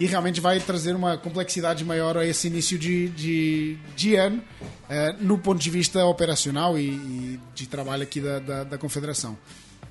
[0.00, 4.42] e realmente vai trazer uma complexidade maior a esse início de, de, de ano,
[4.90, 9.38] eh, no ponto de vista operacional e, e de trabalho aqui da, da, da Confederação.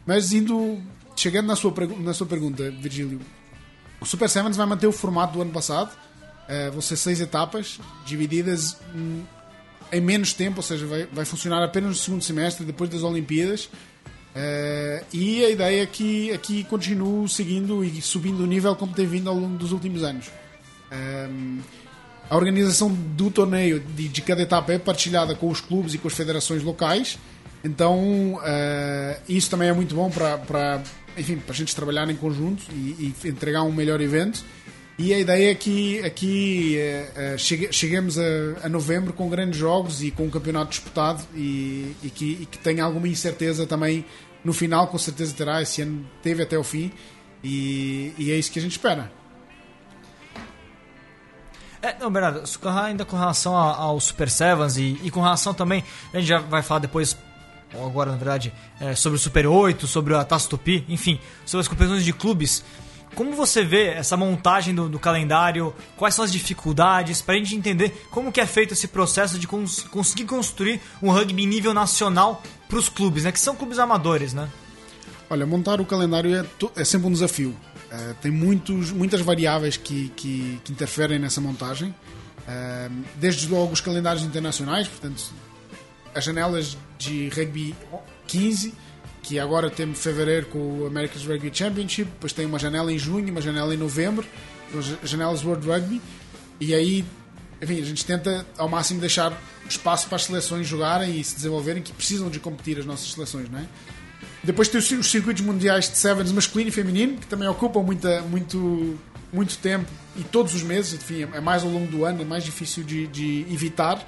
[0.06, 0.80] Mas indo,
[1.16, 3.20] chegando na sua, na sua pergunta, Virgílio,
[4.00, 5.92] o Super Sevens vai manter o formato do ano passado,
[6.48, 9.22] eh, vão ser seis etapas, divididas hum,
[9.92, 13.70] em menos tempo, ou seja, vai, vai funcionar apenas no segundo semestre, depois das Olimpíadas.
[14.34, 19.06] Eh, e a ideia é que aqui continue seguindo e subindo o nível como tem
[19.06, 20.32] vindo ao longo dos últimos anos.
[20.92, 21.60] Ehm,
[22.30, 26.08] a organização do torneio de, de cada etapa é partilhada com os clubes e com
[26.08, 27.20] as federações locais.
[27.64, 30.82] Então, eh, isso também é muito bom para,
[31.18, 34.44] enfim, para a gente trabalhar em conjunto e, e entregar um melhor evento.
[34.98, 38.24] E a ideia é que aqui eh, chegue- cheguemos a,
[38.64, 42.58] a novembro com grandes jogos e com um campeonato disputado e, e que, e que
[42.58, 44.06] tenha alguma incerteza também
[44.44, 45.62] no final, com certeza terá.
[45.62, 46.92] Esse ano teve até o fim
[47.44, 49.12] e, e é isso que a gente espera.
[51.82, 52.44] É, não, Bernardo,
[52.84, 56.62] ainda com relação ao Super Sevens e, e com relação também, a gente já vai
[56.62, 57.18] falar depois,
[57.74, 61.62] ou agora na verdade, é, sobre o Super 8, sobre a Taça Tupi, enfim, sobre
[61.62, 62.64] as competições de clubes.
[63.16, 65.74] Como você vê essa montagem do, do calendário?
[65.98, 67.22] Quais são as dificuldades?
[67.22, 71.46] Pra gente entender como que é feito esse processo de cons- conseguir construir um rugby
[71.46, 73.32] nível nacional pros clubes, né?
[73.34, 74.48] Que são clubes amadores, né?
[75.30, 76.46] Olha, montar o calendário é,
[76.78, 77.54] é sempre um desafio.
[77.92, 81.94] Eh, tem muitos, muitas variáveis que, que, que interferem nessa montagem.
[82.48, 85.22] Eh, desde logo os calendários internacionais, portanto,
[86.14, 87.76] as janelas de rugby
[88.28, 88.74] 15,
[89.24, 93.30] que agora temos fevereiro com o America's Rugby Championship, depois tem uma janela em junho,
[93.32, 94.26] uma janela em novembro,
[95.04, 96.02] janelas World Rugby,
[96.60, 97.06] e aí,
[97.62, 101.82] enfim, a gente tenta ao máximo deixar espaço para as seleções jogarem e se desenvolverem,
[101.82, 103.66] que precisam de competir as nossas seleções, não é?
[104.44, 107.82] Depois tem os cir- os circuitos mundiais de sevens masculino e feminino, que também ocupam
[107.84, 108.98] muita, muito,
[109.32, 109.86] muito tempo
[110.18, 113.06] e todos os meses, enfim, é mais ao longo do ano, é mais difícil de,
[113.08, 114.04] de evitar.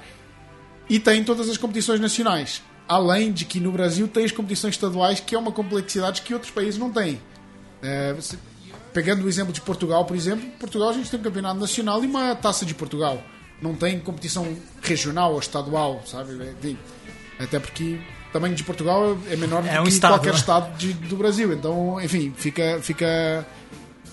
[0.88, 2.62] E tem todas as competições nacionais.
[2.86, 6.52] Além de que no Brasil tem as competições estaduais, que é uma complexidade que outros
[6.52, 7.20] países não têm.
[7.82, 8.14] Eh,
[8.92, 12.06] pegando o exemplo de Portugal, por exemplo, Portugal a gente tem um campeonato nacional e
[12.06, 13.22] uma taça de Portugal.
[13.62, 16.32] Não tem competição regional ou estadual, sabe?
[16.58, 16.76] Enfim,
[17.38, 20.38] até porque o tamanho de Portugal é menor É do um que estado, qualquer né?
[20.38, 21.52] estado de- do Brasil.
[21.54, 23.46] Então, enfim, fica, fica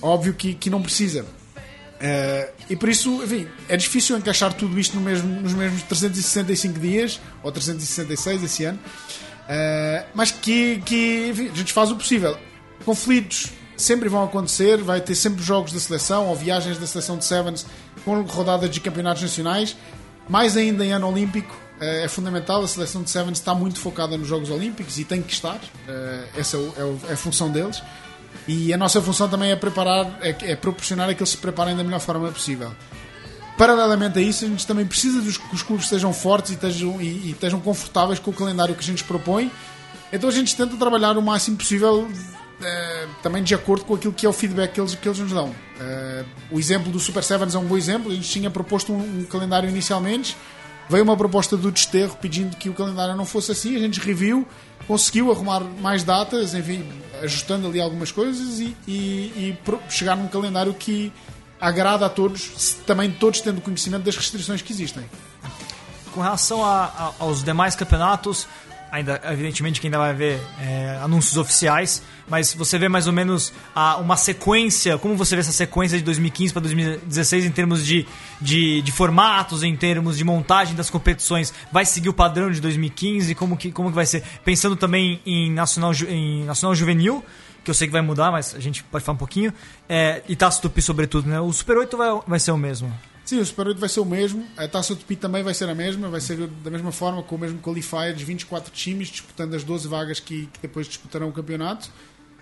[0.02, 1.26] óbvio que, que não precisa.
[2.02, 6.80] Eh, e por isso, enfim, é difícil encaixar tudo isto no mesmo, nos mesmos 365
[6.80, 8.80] dias, ou 366 esse ano,
[9.48, 12.38] Eh, mas que, que enfim, a gente faz o possível.
[12.86, 17.26] Conflitos sempre vão acontecer, vai ter sempre jogos da seleção ou viagens da seleção de
[17.26, 17.66] Sevens
[18.06, 19.76] com rodadas de campeonatos nacionais,
[20.30, 21.54] mais ainda em ano olímpico.
[21.82, 25.22] eh, É fundamental, a seleção de Sevens está muito focada nos Jogos Olímpicos e tem
[25.22, 25.60] que estar,
[26.38, 27.82] essa é, é o- é a função deles.
[28.48, 31.76] E a nossa função também é preparar, é, é proporcionar a que eles se preparem
[31.76, 32.72] da melhor forma possível.
[33.58, 37.00] Paralelamente a isso, a gente também precisa dos, que os clubes estejam fortes e estejam,
[37.02, 39.52] e, e estejam confortáveis com o calendário que a gente propõe.
[40.12, 42.08] Então a gente tenta trabalhar o máximo possível
[42.64, 45.32] eh, também de acordo com aquilo que é o feedback que eles, que eles nos
[45.32, 45.54] dão.
[45.80, 48.12] Eh, o exemplo do Super Sevens é um bom exemplo.
[48.12, 50.36] A gente tinha proposto um, um calendário inicialmente,
[50.90, 53.76] veio uma proposta do Desterro pedindo que o calendário não fosse assim.
[53.76, 54.48] A gente reviu,
[54.88, 56.88] conseguiu arrumar mais datas, enfim,
[57.22, 59.58] ajustando ali algumas coisas e, e, e
[59.90, 61.12] chegar num calendário que
[61.60, 65.04] agrada a todos, também todos tendo conhecimento das restrições que existem.
[66.14, 68.48] Com relação a- a- aos demais campeonatos,
[68.92, 73.54] ainda evidentemente que ainda vai haver é, anúncios oficiais, mas você vê mais ou menos
[73.74, 78.06] a- uma sequência, como você vê essa sequência de 2015 para 2016 em termos de,
[78.42, 83.34] de, de formatos, em termos de montagem das competições, vai seguir o padrão de 2015?
[83.36, 84.24] Como que, como que vai ser?
[84.44, 87.24] Pensando também em nacional, em nacional juvenil,
[87.64, 89.54] que eu sei que vai mudar, mas a gente pode falar um pouquinho,
[89.88, 91.40] é, e Taça Tupi sobretudo, né?
[91.40, 92.92] O Super 8 vai, vai ser o mesmo.
[93.24, 95.76] Sim, o Super 8 vai ser o mesmo, a Taça Tupi também vai ser a
[95.76, 99.64] mesma, vai ser da mesma forma, com o mesmo qualifier de 24 times, disputando as
[99.64, 101.90] 12 vagas que, que depois disputarão o campeonato.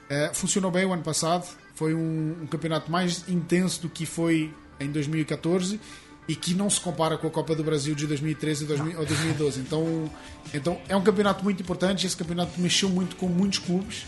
[0.10, 4.54] Eh, funcionou bem o ano passado, foi um, um campeonato mais intenso do que foi
[4.80, 5.80] em 2014
[6.28, 9.06] e que não se compara com a Copa do Brasil de 2013 e 2000 ou
[9.06, 9.60] 2012.
[9.60, 10.12] Então,
[10.54, 14.06] então é um campeonato muito importante, esse campeonato mexeu muito com muitos clubes.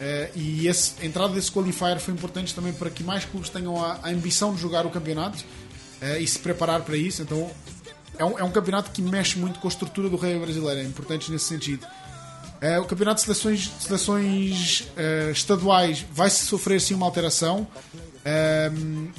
[0.00, 3.82] Eh, e esse, a entrada desse qualifier foi importante também para que mais clubes tenham
[3.82, 5.44] a, a ambição de jogar o campeonato
[6.00, 7.22] eh, e se preparar para isso.
[7.22, 7.50] Então
[8.18, 10.84] é um, é um campeonato que mexe muito com a estrutura do rei brasileiro, é
[10.84, 11.86] importante nesse sentido.
[12.60, 17.66] Eh, o campeonato de seleções, seleções eh, estaduais vai sofrer sim uma alteração.
[18.24, 18.70] Eh,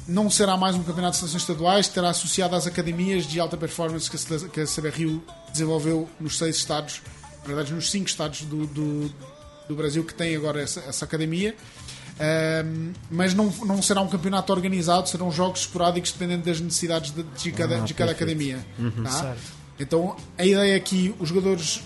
[0.07, 4.09] não será mais um campeonato de seleções estaduais, terá associado às academias de alta performance
[4.09, 7.01] que a, a CBRU desenvolveu nos seis estados,
[7.41, 9.09] na verdade nos cinco estados do, do,
[9.69, 11.55] do Brasil que tem agora essa, essa academia.
[12.19, 17.23] Ahm, mas não, não será um campeonato organizado, serão jogos esporádicos dependendo das necessidades de,
[17.23, 18.59] de cada, Ah, de cada academia.
[19.03, 19.35] tá?
[19.79, 21.81] Então a ideia é que os jogadores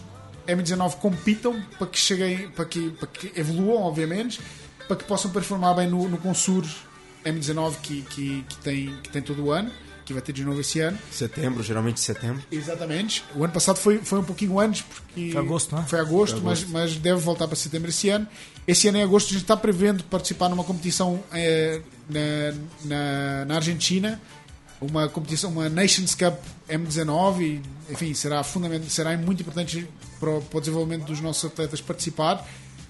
[0.48, 4.42] M19 compitam para que cheguem, para que, para que evoluam, obviamente,
[4.88, 6.66] para que possam performar bem no, no Consur
[7.24, 9.72] M19 que, que, que, tem, que tem todo o ano,
[10.04, 10.98] que vai ter de novo esse ano.
[11.12, 12.44] Setembro, geralmente setembro.
[12.52, 13.24] Exatamente.
[13.36, 15.32] O ano passado foi, foi um pouquinho antes, porque.
[15.32, 15.86] Foi agosto, não é?
[15.86, 18.28] Foi agosto, Mas, mas deve voltar para setembro esse ano.
[18.68, 22.54] Esse ano, em agosto, a gente está prevendo participar numa competição eh, na,
[22.86, 24.22] na, na Argentina,
[24.80, 29.88] uma competição, uma Nations Cup M19, e, enfim, será, fundamental, será muito importante
[30.20, 32.48] para o, para o desenvolvimento dos nossos atletas participar.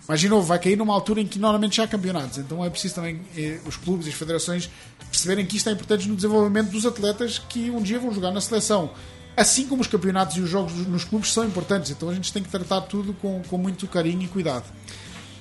[0.08, 2.38] Mas, de novo, vai cair numa altura em que normalmente já há campeonatos.
[2.38, 4.70] Então é preciso também eh, os clubes e as federações
[5.10, 8.42] perceberem que isto é importante no desenvolvimento dos atletas que um dia vão jogar na
[8.42, 8.92] seleção.
[9.36, 11.90] Assim como os campeonatos e os jogos nos clubes são importantes.
[11.90, 14.66] Então a gente tem que tratar tudo com, com muito carinho e cuidado.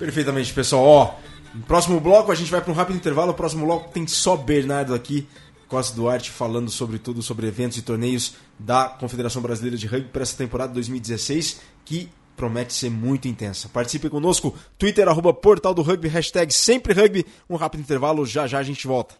[0.02, 0.82] Perfeitamente, pessoal.
[0.84, 1.14] Ó,
[1.54, 3.30] no próximo bloco a gente vai para um rápido intervalo.
[3.30, 5.28] O próximo bloco tem só Bernardo aqui,
[5.68, 10.22] Costa Duarte, falando sobre tudo, sobre eventos e torneios da Confederação Brasileira de Rugby para
[10.22, 13.68] essa temporada 2016, que promete ser muito intensa.
[13.68, 17.24] Participe conosco, Twitter, arroba Portal do Rugby, hashtag sempre rugby.
[17.48, 19.14] Um rápido intervalo, já já a gente volta.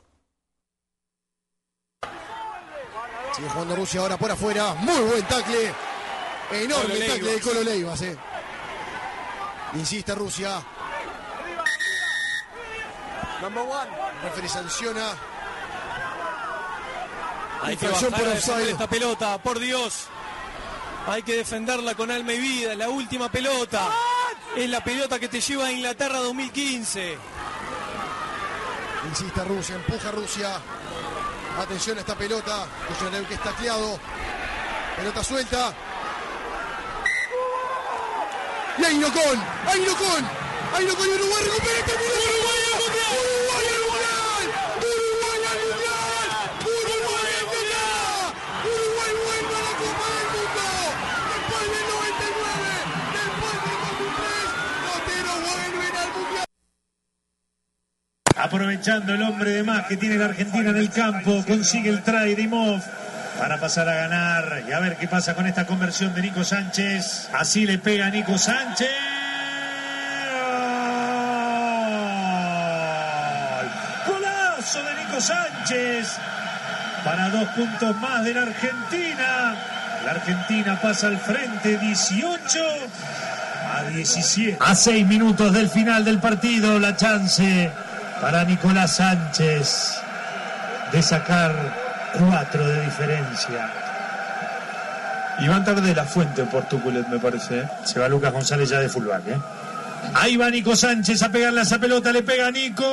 [3.36, 4.74] Sigue jugando Rusia ahora por afuera.
[4.74, 5.72] Muy buen tackle.
[6.50, 7.40] Enorme Colo tackle de.
[7.40, 8.02] Colo Leivas.
[8.02, 8.16] eh.
[9.74, 10.62] Insiste Rusia.
[13.42, 13.90] Number one.
[14.22, 15.16] Referee sanciona.
[17.60, 20.06] Hay que bajar por a esta pelota, por Dios.
[21.08, 22.76] Hay que defenderla con alma y vida.
[22.76, 23.90] La última pelota.
[24.56, 27.18] Es la pelota que te lleva a Inglaterra 2015.
[29.08, 29.74] Insiste Rusia.
[29.74, 30.60] Empuja Rusia.
[31.58, 32.66] Atención a esta pelota.
[32.86, 33.98] Kuchernev que es tacleado.
[34.96, 35.74] Pelota suelta.
[38.78, 39.42] Y ahí no con.
[39.66, 40.24] Ahí no con.
[40.74, 41.44] Ahí no con Uruguay.
[41.44, 42.41] Recupera pelota.
[58.42, 62.34] Aprovechando el hombre de más que tiene la Argentina en el campo, consigue el try
[62.34, 62.82] de Imov
[63.38, 67.28] para pasar a ganar y a ver qué pasa con esta conversión de Nico Sánchez.
[67.32, 68.90] Así le pega Nico Sánchez.
[74.08, 74.16] ¡Gol!
[74.16, 76.08] Golazo de Nico Sánchez
[77.04, 79.54] para dos puntos más de la Argentina.
[80.04, 82.58] La Argentina pasa al frente 18
[83.72, 84.56] a 17.
[84.58, 87.70] A seis minutos del final del partido, la chance
[88.22, 90.00] para Nicolás Sánchez
[90.92, 91.52] de sacar
[92.16, 93.68] cuatro de diferencia.
[95.40, 97.62] Y van tarde de la fuente por Tuculet, me parece.
[97.62, 97.68] ¿eh?
[97.82, 99.26] Se va Lucas González ya de fullback.
[99.26, 99.38] ¿eh?
[100.14, 102.84] Ahí va Nico Sánchez a pegarle a esa pelota, le pega Nico.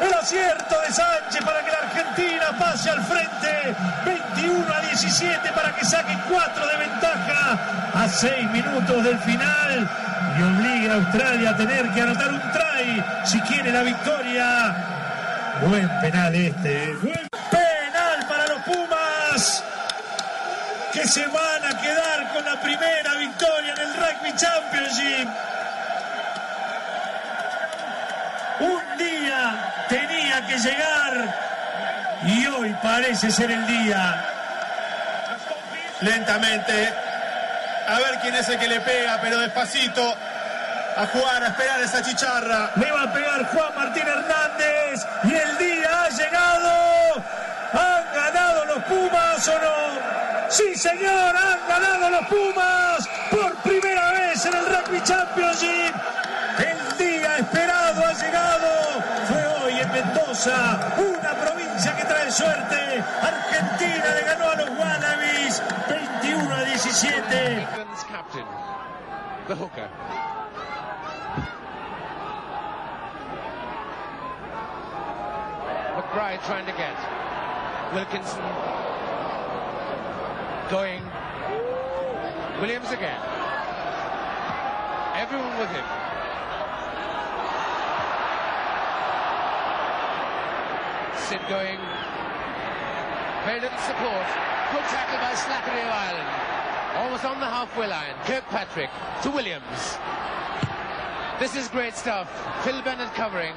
[0.00, 3.76] El acierto de Sánchez para que la Argentina pase al frente.
[4.34, 7.58] 21 a 17 para que saque 4 de ventaja
[7.92, 9.90] a 6 minutos del final.
[10.38, 14.74] Y obliga a Australia a tener que anotar un try si quiere la victoria.
[15.62, 16.94] Buen penal este.
[17.02, 19.64] Buen penal para los Pumas.
[20.92, 25.28] Que se van a quedar con la primera victoria en el Rugby Championship.
[28.60, 31.34] Un día tenía que llegar
[32.24, 34.24] y hoy parece ser el día.
[36.00, 37.05] lentamente.
[37.88, 40.14] A ver quién es el que le pega, pero despacito.
[40.96, 42.70] A jugar, a esperar esa chicharra.
[42.76, 47.24] Le va a pegar Juan Martín Hernández y el día ha llegado.
[47.72, 50.48] ¿Han ganado los Pumas o no?
[50.48, 55.94] Sí, señor, han ganado los Pumas por primera vez en el Rugby Championship.
[56.58, 59.02] El día esperado ha llegado.
[59.28, 63.04] Fue hoy en Mendoza, una provincia que trae suerte.
[63.22, 65.62] Argentina le ganó a los Wallabies
[66.22, 67.66] 21 a 17.
[68.08, 68.46] Captain,
[69.48, 69.88] the hooker.
[75.96, 76.96] McBride trying to get.
[77.92, 78.42] Wilkinson
[80.70, 81.02] going.
[82.60, 83.20] Williams again.
[85.14, 86.05] Everyone with him.
[91.26, 91.80] Sid going.
[93.42, 94.26] Very little support.
[94.70, 96.30] Good tackle by Slattery of Ireland.
[97.02, 98.14] Almost on the halfway line.
[98.22, 98.90] Kirkpatrick
[99.24, 99.98] to Williams.
[101.40, 102.30] This is great stuff.
[102.62, 103.54] Phil Bennett covering.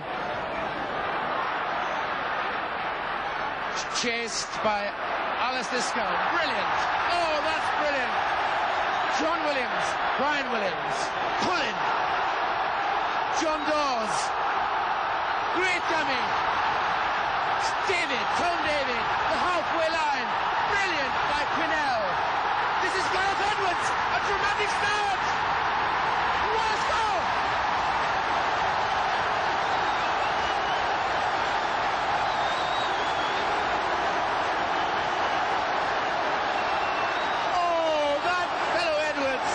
[4.02, 4.90] Chased by
[5.38, 6.18] Alistair Scone.
[6.34, 6.74] Brilliant.
[7.14, 8.16] Oh, that's brilliant.
[9.22, 9.86] John Williams,
[10.18, 10.98] Brian Williams,
[11.46, 11.78] pulling.
[13.38, 14.16] John Dawes,
[15.54, 16.50] great dummy.
[17.60, 20.28] David, Tom David, the halfway line,
[20.72, 22.04] brilliant by Quinnell.
[22.80, 25.20] This is Gareth Edwards, a dramatic start.
[26.56, 27.20] What a score!
[37.60, 39.52] Oh, that fellow Edwards.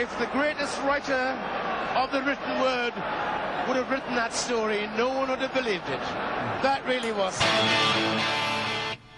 [0.00, 1.36] If the greatest writer
[1.96, 2.94] of the written word
[3.68, 6.00] would have written that story, no one would have believed it.
[6.62, 7.38] That really was.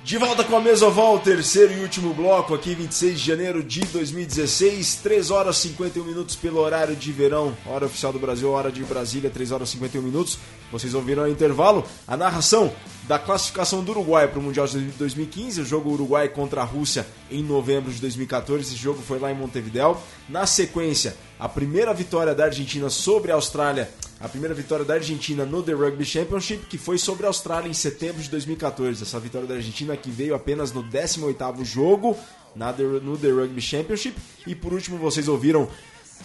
[0.02, 4.96] De volta com a Mesoval, terceiro e último bloco, aqui 26 de janeiro de 2016,
[4.96, 8.82] 3 horas e 51 minutos pelo horário de verão, hora oficial do Brasil, hora de
[8.82, 10.38] Brasília, 3 horas e 51 minutos.
[10.72, 12.72] Vocês ouviram ao intervalo a narração
[13.06, 17.06] da classificação do Uruguai para o Mundial de 2015, o jogo Uruguai contra a Rússia
[17.30, 18.62] em novembro de 2014.
[18.62, 19.96] Esse jogo foi lá em Montevideo.
[20.28, 23.90] Na sequência, a primeira vitória da Argentina sobre a Austrália,
[24.20, 27.72] a primeira vitória da Argentina no The Rugby Championship, que foi sobre a Austrália em
[27.74, 29.02] setembro de 2014.
[29.02, 32.16] Essa vitória da Argentina que veio apenas no 18º jogo
[32.54, 34.16] na The- no The Rugby Championship.
[34.46, 35.68] E por último, vocês ouviram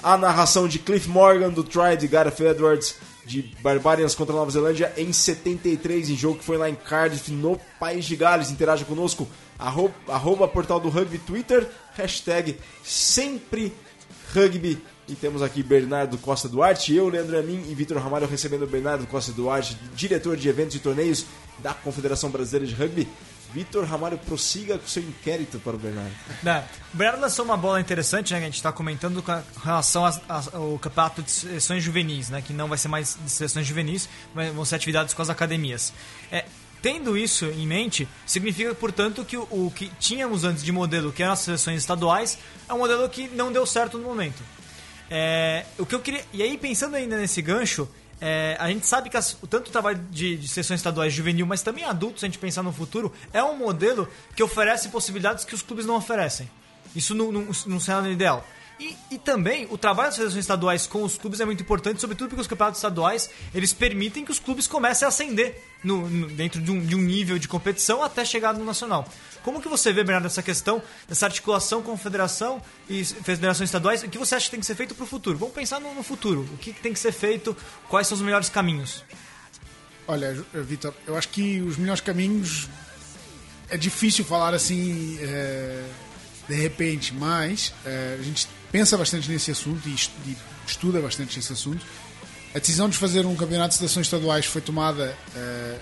[0.03, 4.51] a narração de Cliff Morgan do try de Gareth Edwards de Barbarians contra a Nova
[4.51, 8.51] Zelândia em 73, em jogo que foi lá em Cardiff, no País de Gales.
[8.51, 9.25] Interaja conosco,
[9.57, 11.65] arroba, arroba portal do rugby Twitter,
[11.95, 13.71] hashtag sempre
[14.33, 14.77] rugby.
[15.07, 19.31] E temos aqui Bernardo Costa Duarte, eu, Leandro Amin e Vitor Ramalho recebendo Bernardo Costa
[19.31, 21.25] Duarte, diretor de eventos e torneios
[21.59, 23.07] da Confederação Brasileira de Rugby.
[23.53, 26.11] Vitor Ramalho, prossiga com seu inquérito para o Bernardo.
[26.45, 28.39] É, o Bernardo lançou uma bola interessante, né?
[28.39, 32.41] Que a gente está comentando com relação ao campeonato de seleções juvenis, né?
[32.41, 35.93] Que não vai ser mais de seleções juvenis, mas vão ser atividades com as academias.
[36.31, 36.43] É,
[36.81, 41.23] tendo isso em mente, significa, portanto, que o, o que tínhamos antes de modelo, que
[41.23, 42.37] eram as seleções estaduais,
[42.67, 44.43] é um modelo que não deu certo no momento.
[45.09, 46.23] É, o que eu queria.
[46.33, 47.87] E aí, pensando ainda nesse gancho,
[48.19, 51.61] é, a gente sabe que as- tanto o trabalho de, de sessões estaduais juvenil, mas
[51.61, 55.61] também adultos, a gente pensar no futuro, é um modelo que oferece possibilidades que os
[55.61, 56.49] clubes não oferecem.
[56.95, 58.45] Isso num, num cenário ideal.
[58.77, 62.27] E, e também o trabalho das seleções estaduais com os clubes é muito importante, sobretudo
[62.27, 66.59] porque os campeonatos estaduais eles permitem que os clubes comecem a ascender no, no- dentro
[66.61, 69.07] de um, de um nível de competição até chegar no nacional.
[69.43, 74.03] Como que você vê, Bernardo, essa questão, essa articulação com federação e federações estaduais?
[74.03, 75.37] O que você acha que tem que ser feito para o futuro?
[75.37, 76.41] Vamos pensar no, no futuro.
[76.53, 77.55] O que, que tem que ser feito?
[77.87, 79.05] Quais são os melhores caminhos?
[80.07, 82.67] Olha, eh, Vitor, eu acho que os melhores caminhos
[83.69, 85.83] é difícil falar assim eh,
[86.47, 90.11] de repente, mas eh, a gente pensa bastante nesse assunto e, est-
[90.67, 91.85] estuda bastante esse assunto.
[92.53, 95.77] A decisão de fazer um campeonato de seleções estaduais foi tomada eh,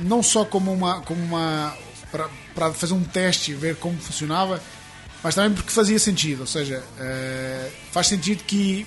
[0.00, 1.76] não só como uma, como uma
[2.10, 4.62] para- para fazer um teste e ver como funcionava,
[5.22, 6.40] mas também porque fazia sentido.
[6.40, 8.86] Ou seja, eh, faz sentido que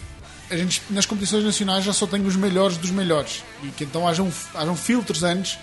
[0.50, 4.08] a gente nas competições nacionais já só tem os melhores dos melhores e que então
[4.08, 5.60] hajam, hajam filtros antes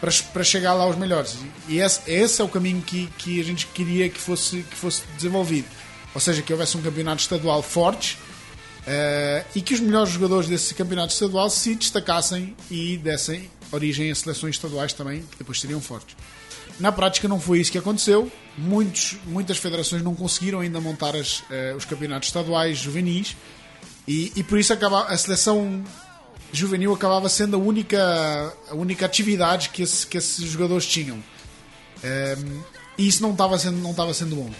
[0.00, 1.36] para, para chegar lá aos melhores.
[1.68, 5.02] E esse, esse é o caminho que, que a gente queria que fosse, que fosse
[5.16, 5.66] desenvolvido.
[6.14, 8.18] Ou seja, que houvesse um campeonato estadual forte
[8.86, 14.14] eh, e que os melhores jogadores desse campeonato estadual se destacassem e dessem origem a
[14.14, 16.14] seleções estaduais também, que depois seriam fortes.
[16.78, 18.30] Na prática não foi isso que aconteceu.
[18.58, 23.34] Muitos, muitas federações não conseguiram ainda montar as, eh, os campeonatos estaduais juvenis
[24.06, 25.82] e, e por isso acaba, a seleção
[26.52, 31.22] juvenil acabava sendo a única, a única atividade que, esse- que esses jogadores tinham.
[32.04, 32.60] Ehm,
[32.98, 34.50] e isso não estava sendo, não estava sendo bom.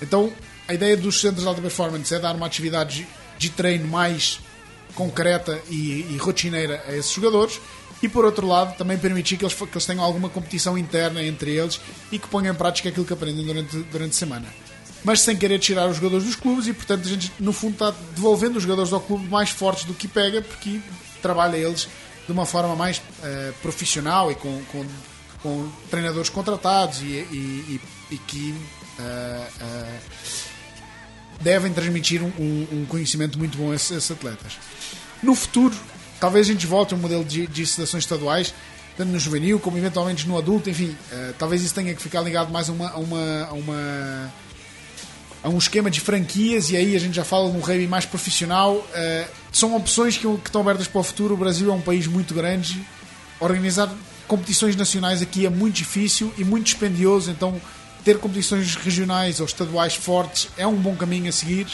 [0.00, 0.32] Então
[0.68, 3.06] a ideia dos centros de alta performance é dar uma atividade
[3.38, 4.40] de, treino mais
[4.94, 7.60] concreta e, e rotineira a esses jogadores
[8.02, 11.52] e por outro lado também permitir que eles, que eles tenham alguma competição interna entre
[11.52, 14.46] eles e que ponham em prática aquilo que aprendem durante, durante a semana.
[15.04, 17.90] Mas sem querer tirar os jogadores dos clubes e portanto a gente no fundo está
[18.14, 20.80] devolvendo os jogadores ao clube mais fortes do que pega porque
[21.20, 21.88] trabalha eles
[22.26, 24.86] de uma forma mais eh, profissional e com, com,
[25.42, 28.54] com treinadores contratados e, e, e- e que
[29.00, 29.98] eh, eh,
[31.42, 34.58] devem transmitir um, um- conhecimento muito bom a esses, atletas.
[35.22, 35.74] No futuro,
[36.20, 38.54] talvez a gente volte a um modelo de, de estaduais,
[38.96, 42.52] tanto no juvenil como eventualmente no adulto, enfim, eh, talvez isso tenha que ficar ligado
[42.52, 44.32] mais a uma, a uma, a uma
[45.44, 48.06] a um esquema de franquias e aí a gente já fala de um rugby mais
[48.06, 48.86] profissional.
[48.94, 51.34] Eh, são opções que, que estão abertas para o futuro.
[51.34, 52.80] O Brasil é um país muito grande.
[53.40, 53.92] Organizar
[54.28, 57.60] competições nacionais aqui é muito difícil e muito dispendioso, então
[58.04, 61.66] ter competições regionais ou estaduais fortes é um bom caminho a seguir.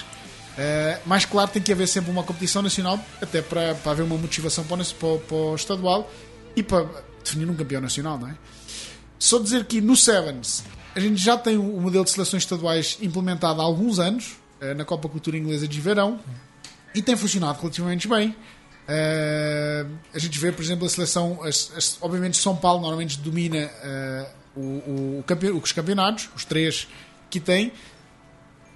[0.57, 4.17] Eh, mas claro, tem que haver sempre uma competição nacional, até para, para haver uma
[4.19, 6.11] motivação para o, para o- estadual
[6.57, 6.85] e para
[7.25, 8.35] definir um campeão nacional, não é?
[9.19, 10.65] Só dizer que no Sevens
[10.97, 14.85] a gente já tem o modelo de seleções estaduais implementado há alguns anos eh, na
[14.85, 16.19] Copa Cultura Inglesa de Verão
[16.93, 18.35] e tem funcionado relativamente bem.
[18.89, 23.71] Eh, a gente vê, por exemplo, a seleção, as- as- obviamente São Paulo normalmente domina
[24.59, 26.89] o, o, os campeonatos, os três
[27.31, 27.73] que tem,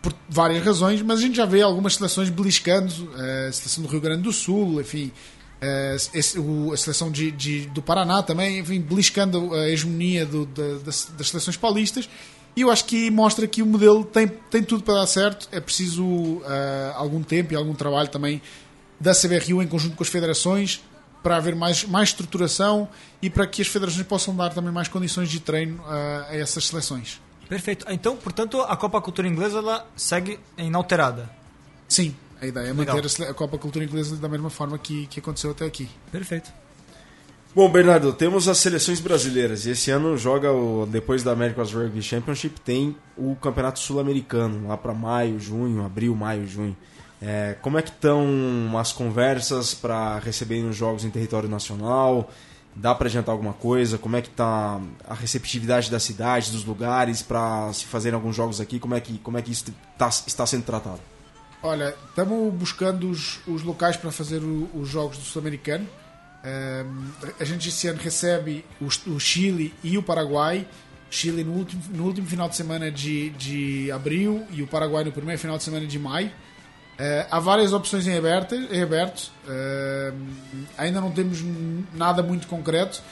[0.00, 3.88] por várias razões, mas a gente já vê algumas seleções beliscando, eh, a seleção do
[3.88, 5.12] Rio Grande do Sul, enfim,
[5.60, 11.06] eh, a seleção de, de- do Paraná também, enfim, beliscando a hegemonia do- da- das,
[11.16, 12.08] das seleções paulistas.
[12.56, 15.48] E eu acho que mostra que o modelo tem, tem tudo para dar certo.
[15.52, 18.42] É preciso eh, algum tempo e algum trabalho também
[19.00, 20.82] da CBRU em conjunto com as federações
[21.22, 22.88] para haver mais, mais estruturação
[23.20, 26.66] e para que as federações possam dar também mais condições de treino eh, a essas
[26.66, 27.20] seleções.
[27.48, 27.84] Perfeito.
[27.90, 31.30] Então, portanto, a Copa Cultura Inglesa ela segue inalterada.
[31.88, 32.96] Sim, a ideia é Legal.
[32.96, 35.88] manter a sele- a Copa Cultura Inglesa da mesma forma que, que aconteceu até aqui.
[36.10, 36.50] Perfeito.
[37.54, 42.00] Bom, Bernardo, temos as seleções brasileiras e esse ano joga o depois da America's Rugby
[42.02, 46.74] Championship tem o Campeonato Sul-Americano lá para maio, junho, abril, maio, junho.
[47.24, 48.24] É, como é que estão
[48.76, 52.28] as conversas para receberem os jogos em território nacional?
[52.74, 53.96] Dá para adiantar alguma coisa?
[53.96, 58.60] Como é que tá a receptividade da cidade, dos lugares para se fazerem alguns jogos
[58.60, 58.80] aqui?
[58.80, 61.00] Como é que como é que isso tá, está sendo tratado?
[61.62, 65.86] Olha, estamos buscando os, os locais para fazer o- os jogos do Sul-Americano.
[66.44, 66.88] Ehm,
[67.38, 70.66] a gente esse ano recebe os- o, Chile e o Paraguai.
[71.08, 75.12] Chile no último, no último final de semana de, de abril e o Paraguai no
[75.12, 76.32] primeiro final de semana de maio.
[77.04, 79.32] Eh, há várias opções em aberto, em aberto.
[79.48, 80.14] Ehm,
[80.78, 81.42] ainda não temos
[81.94, 83.02] nada muito concreto.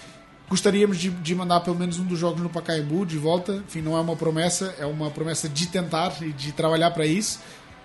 [0.48, 3.52] Gostaríamos de, de mandar pelo menos um dos jogos no Pacaembu de volta.
[3.66, 7.40] Enfim, não é uma promessa, é uma promessa de tentar e de trabalhar para isso.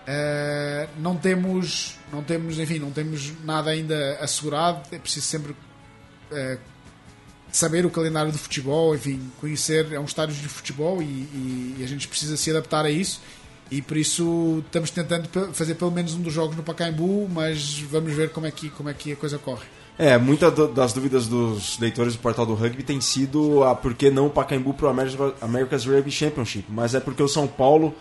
[0.06, 4.82] Eh, não temos, não temos, enfim, não temos nada ainda assegurado.
[4.92, 5.56] É preciso sempre
[7.52, 9.92] saber o calendário do futebol, enfim, conhecer.
[9.92, 13.22] É um estádio de futebol e, e- e a gente precisa se adaptar a isso.
[13.72, 18.14] E por isso estamos tentando fazer pelo menos um dos jogos no Pacaembu, mas vamos
[18.14, 19.66] ver como é que, como é que a coisa corre.
[19.98, 24.12] É, muitas das dúvidas dos leitores do portal do rugby tem sido a por que
[24.12, 27.96] não o Pacaembu para o America's Rugby Championship, mas é porque o São Paulo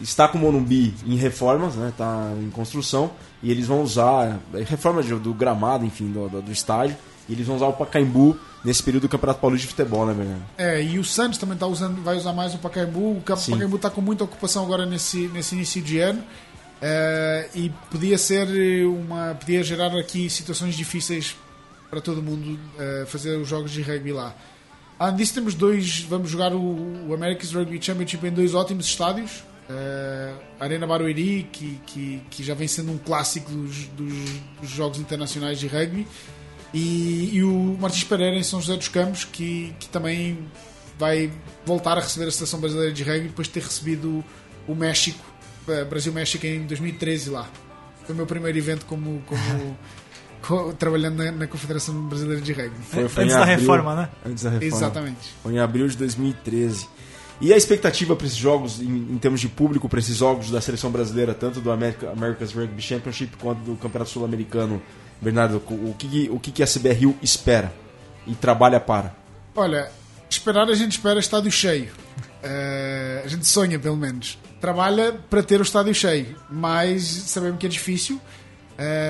[0.00, 3.10] está com o Morumbi em reformas, né, está em construção,
[3.42, 6.96] e eles vão usar, é, reforma do gramado, enfim, do, do, do estádio,
[7.28, 10.42] e eles vão usar o Pacaembu nesse período do Campeonato Paulista de Futebol, né, Bernardo?
[10.56, 13.12] É, e o Santos também tá usando, vai usar mais o Pacaembu.
[13.12, 13.52] O Sim.
[13.52, 16.22] Pacaembu está com muita ocupação agora nesse, nesse início de ano.
[16.80, 18.46] É, e podia ser
[18.86, 19.34] uma.
[19.34, 21.36] podia gerar aqui situações difíceis
[21.90, 24.34] para todo mundo é, fazer os jogos de rugby lá.
[24.98, 26.00] Além disso, temos dois.
[26.02, 29.42] Vamos jogar o, o America's Rugby Championship em dois ótimos estádios.
[29.70, 34.14] É, Arena Barueri, que, que, que já vem sendo um clássico dos, dos,
[34.60, 36.06] dos jogos internacionais de rugby.
[36.74, 40.38] E, e o Martins Pereira em São José dos Campos, que, que também
[40.98, 41.30] vai
[41.64, 44.22] voltar a receber a Seleção Brasileira de Rugby depois de ter recebido
[44.66, 45.24] o México,
[45.68, 47.48] eh, Brasil-México em 2013 lá.
[48.04, 49.76] Foi o meu primeiro evento como, como
[50.42, 52.76] co- trabalhando na, na Confederação Brasileira de Rugby.
[52.82, 54.08] Foi- foi Antes da abril- reforma, né?
[54.26, 54.76] Antes da reforma.
[54.76, 55.34] Exatamente.
[55.42, 56.86] Foi em abril de 2013.
[57.40, 60.60] E a expectativa para esses jogos, em, em termos de público, para esses jogos da
[60.60, 64.82] seleção brasileira, tanto do America, America's Rugby Championship quanto do Campeonato Sul-Americano,
[65.20, 67.72] Bernardo, o que, o que a CBRU espera
[68.26, 69.14] e trabalha para?
[69.56, 69.90] Olha,
[70.30, 71.90] esperar a gente espera estádio cheio.
[72.42, 74.38] Eh, a gente sonha, pelo menos.
[74.60, 78.20] Trabalha para ter o estádio cheio, mas sabemos que é difícil.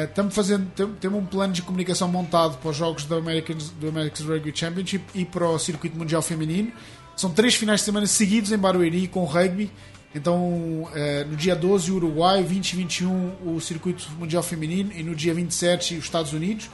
[0.09, 3.89] Estamos fazendo, tem- temos um plano de comunicação montado para os jogos do Americans, do
[3.89, 6.73] America's Rugby Championship e para o Circuito Mundial Feminino.
[7.15, 9.71] São três finais de semana seguidos em Barueri com rugby.
[10.15, 15.03] Então, eh, no dia 12, o Uruguai, 20 e 21, o Circuito Mundial Feminino e
[15.03, 16.71] no dia 27, os Estados Unidos.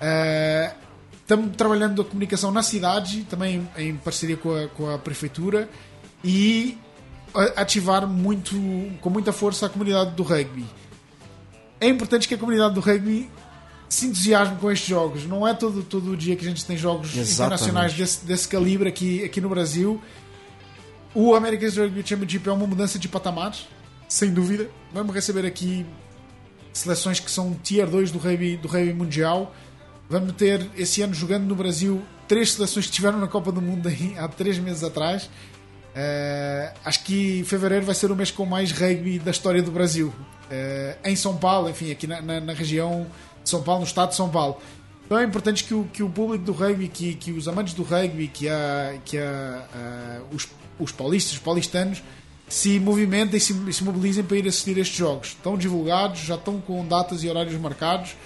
[0.00, 0.72] Eh,
[1.26, 5.68] Estamos trabalhando a comunicação na cidade, também em parceria com a, com a prefeitura,
[6.22, 6.78] e
[7.56, 8.54] ativar muito,
[9.00, 10.64] com muita força a comunidade do rugby.
[11.80, 13.28] É importante que a comunidade do rugby
[13.88, 15.26] se entusiasme com estes jogos.
[15.26, 17.32] Não é todo, todo o dia que a gente tem jogos Exatamente.
[17.32, 20.00] internacionais desse, desse calibre aqui, aqui no Brasil.
[21.18, 23.56] O America's Rugby Championship é uma mudança de patamar,
[24.06, 24.68] sem dúvida.
[24.92, 25.86] Vamos receber aqui
[26.74, 29.54] seleções que são tier 2 do rugby, do rugby mundial.
[30.10, 33.88] Vamos ter esse ano jogando no Brasil três seleções que estiveram na Copa do Mundo
[34.18, 35.30] há três meses atrás.
[35.94, 40.12] Eh, acho que fevereiro vai ser o mês com mais rugby da história do Brasil.
[40.50, 43.06] Eh, em São Paulo, enfim, aqui na, na- na região
[43.42, 44.60] de São Paulo, no estado de São Paulo.
[45.06, 47.82] Então é importante que o, que o público do rugby, que, que os amantes do
[47.82, 50.46] rugby, que, a, que a, a- os,
[50.78, 52.02] os paulistas, os paulistanos,
[52.48, 53.40] se movimentem e
[53.72, 55.28] se, mobilizem para ir assistir a estes jogos.
[55.28, 58.16] Estão divulgados, já estão com datas e horários marcados.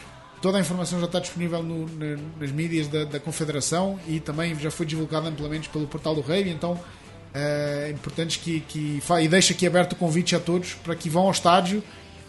[0.42, 4.59] Toda a informação já está disponível no- na- nas mídias da, da Confederação e também
[4.59, 6.51] já foi divulgada amplamente pelo portal do Rugby.
[6.51, 6.78] Então
[7.32, 11.09] eh, importantes que, que fa- e deixo aqui aberto o convite a todos para que
[11.09, 11.82] vão ao estádio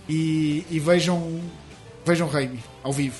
[0.07, 1.41] e, e vejam
[2.05, 3.15] vejam rugby ao vivo.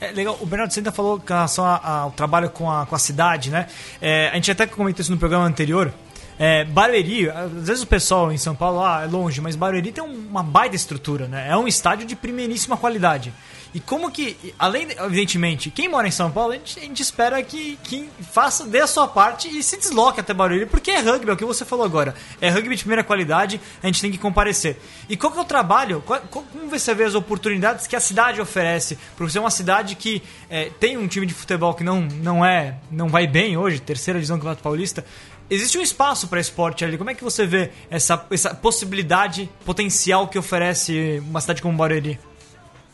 [0.00, 3.48] É legal, o Bernardo Senta falou com relação ao trabalho com a, com a cidade,
[3.50, 3.66] né?
[4.02, 5.92] É, a gente até comentou isso no programa anterior.
[6.38, 10.02] É, Barueri, às vezes o pessoal em São Paulo, ah, é longe, mas Barueri tem
[10.02, 11.46] um- uma baita estrutura, né?
[11.48, 13.32] É um estádio de primeiríssima qualidade.
[13.72, 17.02] E como que, além, de- evidentemente, quem mora em São Paulo, a gente, a gente
[17.02, 21.00] espera que, que faça, dê a sua parte e se desloque até Barueri, porque é
[21.00, 22.14] rugby, é o que você falou agora.
[22.40, 24.80] É rugby de primeira qualidade, a gente tem que comparecer.
[25.08, 28.40] E qual que é o trabalho, qual- como você vê as oportunidades que a cidade
[28.40, 28.96] oferece?
[29.16, 32.76] Por ser uma cidade que é, tem um time de futebol que não, não é,
[32.92, 35.04] não vai bem hoje, terceira divisão do Campeonato Paulista,
[35.50, 36.96] Existe um espaço para esporte ali.
[36.96, 42.18] Como é que você vê essa, essa possibilidade potencial que oferece uma cidade como Barueri?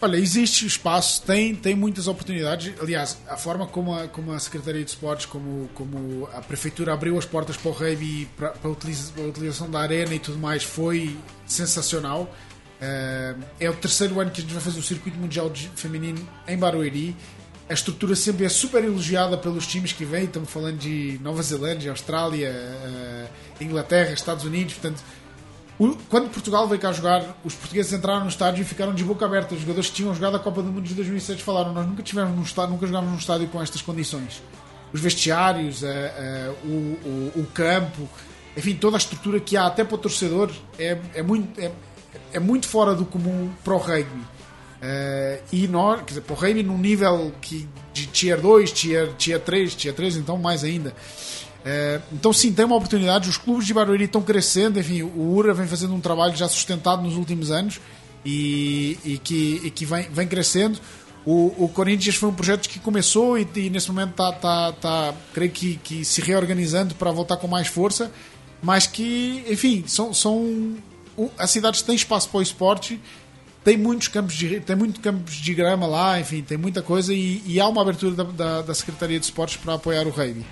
[0.02, 2.72] Olha, existe espaço, tem, tem muitas oportunidades.
[2.80, 7.18] Aliás, a forma como a, como a Secretaria de Esportes, como, como a Prefeitura abriu
[7.18, 11.14] as portas para o rugby, para, para, a utilização da arena e tudo mais, foi
[11.46, 12.34] sensacional.
[12.80, 16.56] Eh, é o terceiro ano que a gente vai fazer o Circuito Mundial Feminino em
[16.56, 17.14] Barueri.
[17.70, 20.24] A estrutura sempre é super elogiada pelos times que vêm.
[20.24, 23.26] Estamos falando de Nova Zelândia, Austrália, eh,
[23.60, 24.74] Inglaterra, Estados Unidos.
[24.74, 25.00] Portanto,
[26.08, 29.54] quando Portugal veio cá jogar, os portugueses entraram no estádio e ficaram de boca aberta.
[29.54, 32.34] Os jogadores que tinham jogado a Copa do Mundo de 2006 falaram: Nós nunca tivemos
[32.36, 34.42] num estádio, nunca jogámos num estádio com estas condições.
[34.92, 38.08] Os vestiários, eh, eh, o, o- o campo,
[38.56, 41.70] enfim, toda a estrutura que há até para o torcedor é, é muito, é,
[42.32, 44.22] é muito fora do comum para o rugby.
[44.82, 49.74] Eh, e nós, quer dizer, rugby num nível que, de Tier 2, tier, tier 3,
[49.74, 50.94] Tier 3, então mais ainda.
[51.64, 53.28] Eh, então sim, tem uma oportunidade.
[53.28, 54.78] Os clubes de Barueri estão crescendo.
[54.78, 57.80] Enfim, o URA vem fazendo um trabalho já sustentado nos últimos anos
[58.24, 60.78] e, e que, e que vem, vem crescendo.
[61.24, 65.14] O, o Corinthians foi um projeto que começou e, e nesse momento está, tá, tá,
[65.34, 68.10] creio que, que se reorganizando para voltar com mais força,
[68.62, 70.76] mas que, enfim, são, são
[71.36, 72.98] as cidades têm espaço para o esporte,
[73.64, 77.42] tem muitos campos de, tem muito campos de grama lá, enfim, tem muita coisa e,
[77.46, 80.44] e há uma abertura da, da, da Secretaria de Esportes para apoiar o rugby.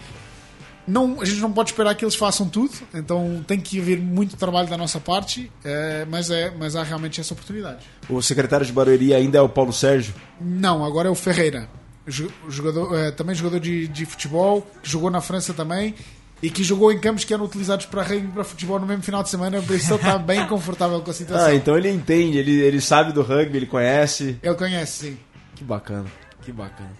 [0.86, 4.36] Não, a gente não pode esperar que eles façam tudo, então tem que haver muito
[4.38, 7.84] trabalho da nossa parte, eh, mas, é, mas há realmente essa oportunidade.
[8.08, 10.14] O secretário de Barueri ainda é o Paulo Sérgio.
[10.40, 11.68] Não, agora é o Ferreira,
[12.06, 15.94] Jo- jogador, eh, também jogador de, de futebol, que jogou na França também
[16.42, 19.02] e que jogou em campos que eram utilizados para rugby e para futebol no mesmo
[19.02, 21.46] final de semana, por isso ele está bem confortável com a situação.
[21.46, 24.38] Ah, então ele entende, ele, ele sabe do rugby, ele conhece.
[24.42, 25.18] Ele conhece, sim.
[25.54, 26.06] Que bacana,
[26.42, 26.90] que bacana.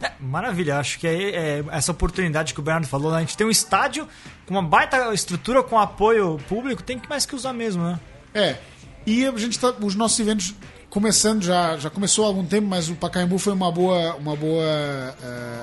[0.00, 3.18] É, maravilha, acho que é, é essa oportunidade que o Bernardo falou, né?
[3.18, 4.08] a gente tem um estádio
[4.46, 8.00] com uma baita estrutura, com apoio público, tem que mais que usar mesmo, né?
[8.34, 8.56] É,
[9.06, 10.54] e a gente tá, os nossos eventos
[10.92, 15.16] começando já já começou há algum tempo, mas o Pacaembu foi uma boa uma boa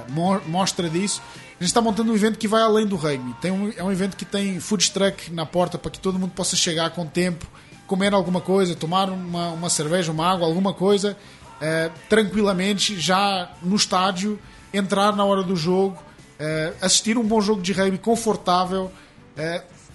[0.09, 1.21] mo- mostra disso.
[1.35, 3.31] A gente está montando um evento que vai além do rugby.
[3.39, 6.31] Tem um, é um evento que tem food truck na porta para que todo mundo
[6.31, 7.45] possa chegar com tempo,
[7.85, 11.15] comer alguma coisa, tomar uma, uma cerveja, uma água, alguma coisa,
[11.61, 14.39] eh, tranquilamente, já no estádio,
[14.73, 16.01] entrar na hora do jogo,
[16.39, 18.91] eh, assistir um bom jogo de rugby confortável.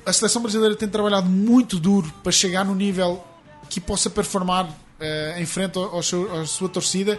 [0.07, 3.25] A seleção brasileira tem trabalhado muito duro para chegar no nível
[3.69, 4.69] que possa performar
[5.01, 7.19] eh, em frente ao, ao seu- à sua torcida.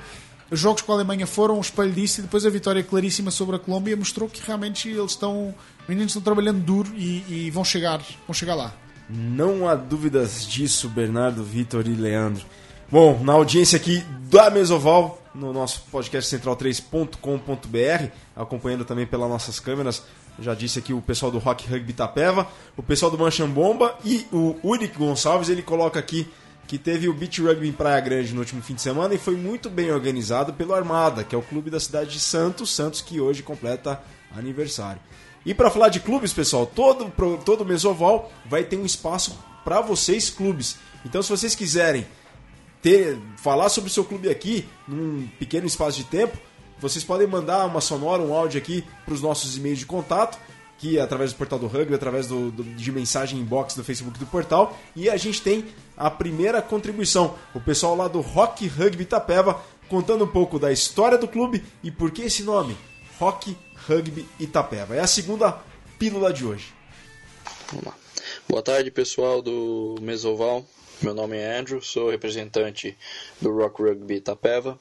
[0.52, 3.56] Os jogos com a Alemanha foram um espelho disso e depois a vitória claríssima sobre
[3.56, 5.48] a Colômbia mostrou que realmente eles estão,
[5.82, 8.74] os meninos estão trabalhando duro e, e vão chegar, vão chegar lá.
[9.10, 12.46] Não há dúvidas disso, Bernardo, Vitor e Leandro.
[12.92, 20.04] Bom, na audiência aqui da Mesoval, no nosso podcast central3.com.br, acompanhando também pelas nossas câmeras,
[20.40, 24.26] já disse aqui o pessoal do Rock Rugby Itapeva, o pessoal do Manchan Bomba e
[24.32, 26.28] o Uric Gonçalves, ele coloca aqui
[26.68, 29.36] que teve o Beach Rugby em Praia Grande no último fim de semana e foi
[29.36, 33.20] muito bem organizado pelo Armada, que é o clube da cidade de Santos, Santos que
[33.20, 34.02] hoje completa
[34.36, 35.02] aniversário.
[35.46, 37.12] E para falar de clubes, pessoal, todo
[37.46, 40.78] todo Mesoval vai ter um espaço para vocês clubes.
[41.06, 42.06] Então, se vocês quiserem
[42.82, 46.38] ter, falar sobre o seu clube aqui, num pequeno espaço de tempo,
[46.80, 50.38] vocês podem mandar uma sonora, um áudio aqui para os nossos e-mails de contato,
[50.78, 54.26] que através do portal do Rugby, através do, do- de mensagem inbox do Facebook do
[54.26, 54.78] portal.
[54.96, 55.66] E a gente tem
[55.96, 61.18] a primeira contribuição, o pessoal lá do Rock Rugby Itapeva, contando um pouco da história
[61.18, 62.76] do clube e por que esse nome,
[63.20, 63.56] Rock
[63.88, 64.96] Rugby Itapeva.
[64.96, 65.58] É a segunda
[65.98, 66.74] pílula de hoje.
[67.72, 67.94] Vamos lá.
[68.50, 70.66] Boa tarde, pessoal do Mesoval.
[71.02, 72.98] Meu nome é Andrew, sou representante
[73.42, 74.78] do Rock Rugby Itapeva.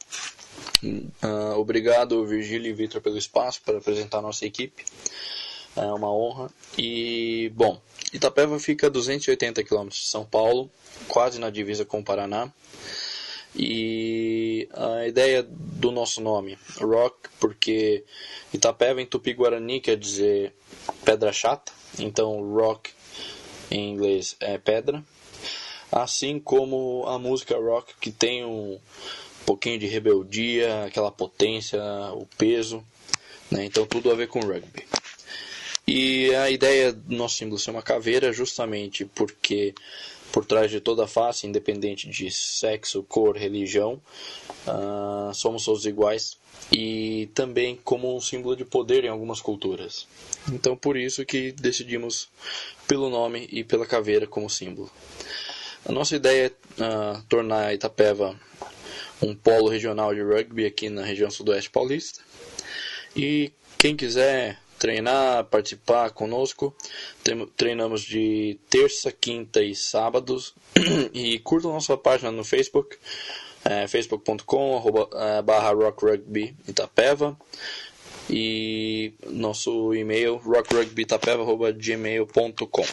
[1.22, 4.84] Ah, obrigado, Virgílio e Vitor, pelo espaço para apresentar a nossa equipe.
[5.76, 6.50] É uma honra.
[6.78, 7.80] E, bom,
[8.12, 10.70] Itapeva fica a 280 km de São Paulo,
[11.08, 12.52] quase na divisa com o Paraná.
[13.56, 18.04] E a ideia do nosso nome, Rock, porque
[18.52, 20.52] Itapeva em Tupi-Guarani quer dizer
[21.04, 22.90] pedra chata, então Rock
[23.70, 25.02] em inglês é pedra.
[25.90, 28.80] Assim como a música rock que tem um
[29.46, 31.80] pouquinho de rebeldia, aquela potência,
[32.14, 32.84] o peso,
[33.50, 33.64] né?
[33.64, 34.84] então tudo a ver com rugby.
[35.86, 39.74] E a ideia do nosso símbolo ser uma caveira justamente porque
[40.32, 44.00] por trás de toda a face, independente de sexo, cor, religião,
[44.66, 46.36] uh, somos todos iguais
[46.72, 50.08] e também como um símbolo de poder em algumas culturas.
[50.50, 52.28] Então por isso que decidimos
[52.88, 54.90] pelo nome e pela caveira como símbolo.
[55.86, 58.34] A nossa ideia é uh, tornar Itapeva
[59.22, 62.20] um polo regional de rugby aqui na região sudoeste paulista.
[63.14, 66.76] E quem quiser treinar, participar conosco,
[67.56, 70.54] treinamos de terça, quinta e sábados.
[71.14, 72.98] e curta nossa página no Facebook,
[73.64, 77.34] é, facebook.com é, barra rockrugby Itapeva.
[78.28, 82.84] E nosso e-mail rockrugbyitapeva.gmail.com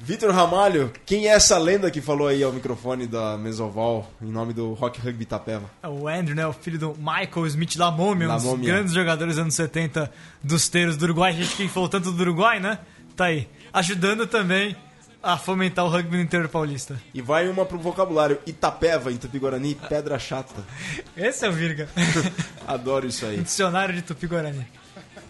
[0.00, 4.52] Vitor Ramalho, quem é essa lenda que falou aí ao microfone da Mesoval em nome
[4.52, 5.68] do Rock Rugby Itapeva?
[5.82, 6.46] É o Andrew, né?
[6.46, 10.10] O filho do Michael Smith da Múmia, um dos grandes jogadores dos anos 70
[10.42, 11.32] dos teiros do Uruguai.
[11.32, 12.78] A gente que falou tanto do Uruguai, né?
[13.16, 13.48] Tá aí.
[13.72, 14.76] Ajudando também
[15.20, 17.00] a fomentar o rugby no interior paulista.
[17.12, 18.38] E vai uma pro vocabulário.
[18.46, 20.62] Itapeva, em Tupi-Guarani, pedra chata.
[21.16, 21.88] Esse é o Virga.
[22.66, 23.38] Adoro isso aí.
[23.38, 24.64] Dicionário de Tupi-Guarani.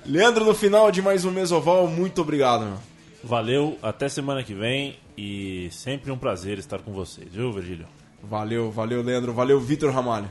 [0.05, 2.79] Leandro, no final de mais um Mesoval, muito obrigado, meu.
[3.23, 7.87] Valeu, até semana que vem e sempre um prazer estar com vocês, viu, Virgílio?
[8.23, 10.31] Valeu, valeu, Leandro, valeu, Vitor Ramalho.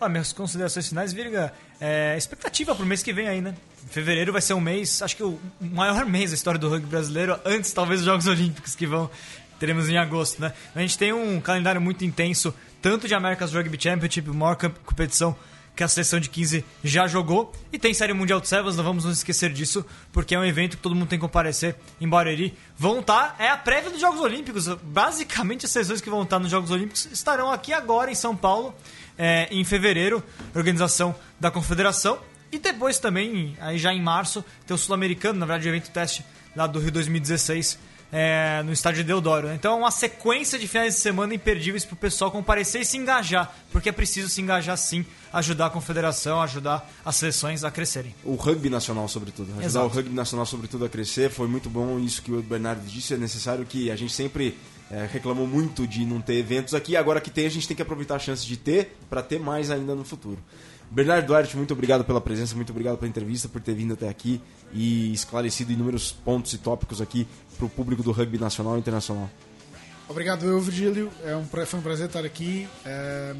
[0.00, 3.54] Ah, minhas considerações finais, Virga, é, expectativa pro mês que vem aí, né?
[3.88, 7.38] Fevereiro vai ser um mês, acho que o maior mês da história do rugby brasileiro,
[7.44, 9.10] antes talvez dos Jogos Olímpicos que vão
[9.58, 10.52] teremos em agosto, né?
[10.74, 15.34] A gente tem um calendário muito intenso, tanto de America's Rugby Championship, maior competição
[15.76, 17.52] que a seleção de 15 já jogou.
[17.70, 20.78] E tem Série Mundial de Sevens, não vamos nos esquecer disso, porque é um evento
[20.78, 22.56] que todo mundo tem que comparecer em Barueri.
[22.78, 24.66] Vão estar, é a prévia dos Jogos Olímpicos.
[24.82, 28.74] Basicamente, as seleções que vão estar nos Jogos Olímpicos estarão aqui agora em São Paulo,
[29.18, 30.24] é, em fevereiro,
[30.54, 32.18] organização da Confederação.
[32.50, 36.24] E depois também, aí já em março, tem o Sul-Americano, na verdade, o evento teste
[36.54, 37.78] lá do Rio 2016
[38.18, 39.52] é, no estádio de Deodoro.
[39.52, 42.96] Então é uma sequência de finais de semana imperdíveis para o pessoal comparecer e se
[42.96, 48.14] engajar, porque é preciso se engajar sim, ajudar a confederação, ajudar as seleções a crescerem.
[48.24, 49.50] O rugby nacional, sobretudo.
[49.50, 49.86] Ajudar Exato.
[49.86, 51.28] o rugby nacional, sobretudo, a crescer.
[51.28, 53.12] Foi muito bom isso que o Bernardo disse.
[53.12, 54.56] É necessário que a gente sempre
[54.90, 56.96] é, reclamou muito de não ter eventos aqui.
[56.96, 59.70] Agora que tem, a gente tem que aproveitar a chance de ter para ter mais
[59.70, 60.38] ainda no futuro.
[60.90, 64.40] Bernardo Duarte, muito obrigado pela presença, muito obrigado pela entrevista, por ter vindo até aqui
[64.72, 67.26] e esclarecido inúmeros pontos e tópicos aqui
[67.56, 69.28] para o público do rugby nacional e internacional.
[70.08, 71.10] Obrigado, eu, Virgílio.
[71.24, 72.68] É um, foi um prazer estar aqui.
[72.84, 73.34] É,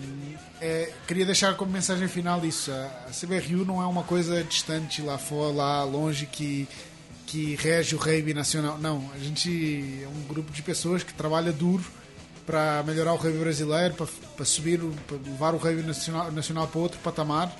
[0.61, 2.72] é, queria deixar como mensagem final isso.
[2.72, 6.68] A CBRU não é uma coisa distante lá fora, lá longe, que,
[7.24, 8.78] que rege o rugby nacional.
[8.78, 11.84] Não, a gente é um grupo de pessoas que trabalha duro
[12.47, 16.80] para melhorar o rugby brasileiro, para, para subir, para levar o rugby nacional, nacional para
[16.80, 17.55] outro patamar.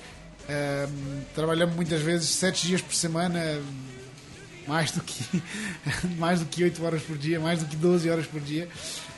[0.47, 0.87] É,
[1.35, 3.61] trabalhamos muitas vezes sete dias por semana,
[4.65, 5.43] mais do que
[6.17, 8.69] mais do que 8 horas por dia, mais do que 12 horas por dia.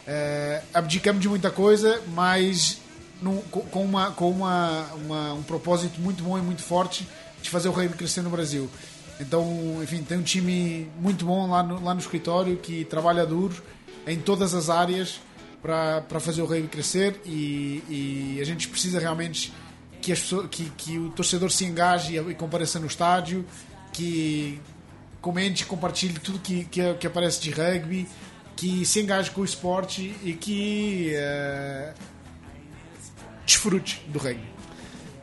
[0.07, 2.81] É, abdicamos de muita coisa, mas
[3.71, 7.07] com, uma, com uma, uma, um propósito muito bom e muito forte
[7.41, 8.69] de fazer o rugby crescer no Brasil.
[9.19, 13.61] Então, enfim, tem um time muito bom lá no, lá no escritório que trabalha duro
[14.07, 15.19] em todas as áreas
[15.61, 19.53] para fazer o rugby crescer e, e, a gente precisa realmente
[20.01, 23.45] que, as pessoas, que, que o torcedor se engaje e compareça no estádio,
[23.91, 24.59] que
[25.21, 28.07] comente, compartilhe tudo que, que, que aparece de rugby,
[28.55, 31.93] que se engaje com o esporte e que uh,
[33.45, 34.59] desfrute do rugby.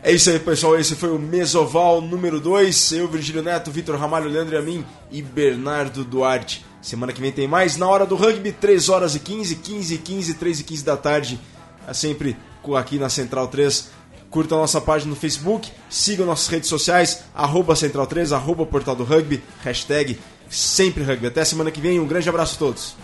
[0.03, 0.79] É isso aí, pessoal.
[0.79, 2.93] Esse foi o Mesoval número 2.
[2.93, 6.65] Eu, Virgílio Neto, Vitor Ramalho, Leandro Amin e Bernardo Duarte.
[6.81, 7.77] Semana que vem tem mais.
[7.77, 10.97] Na hora do rugby, 3 horas e 15, 15 e 15, 3 e 15 da
[10.97, 11.41] tarde.
[11.87, 12.37] É sempre
[12.77, 13.91] aqui na Central 3.
[14.31, 18.97] Curta a nossa página no Facebook, siga nossas redes sociais, arroba Central 3, arroba Portal
[18.97, 20.19] do Rugby, hashtag
[20.51, 21.29] sempre rugby.
[21.29, 22.97] Até semana que vem, um grande abraço a todos.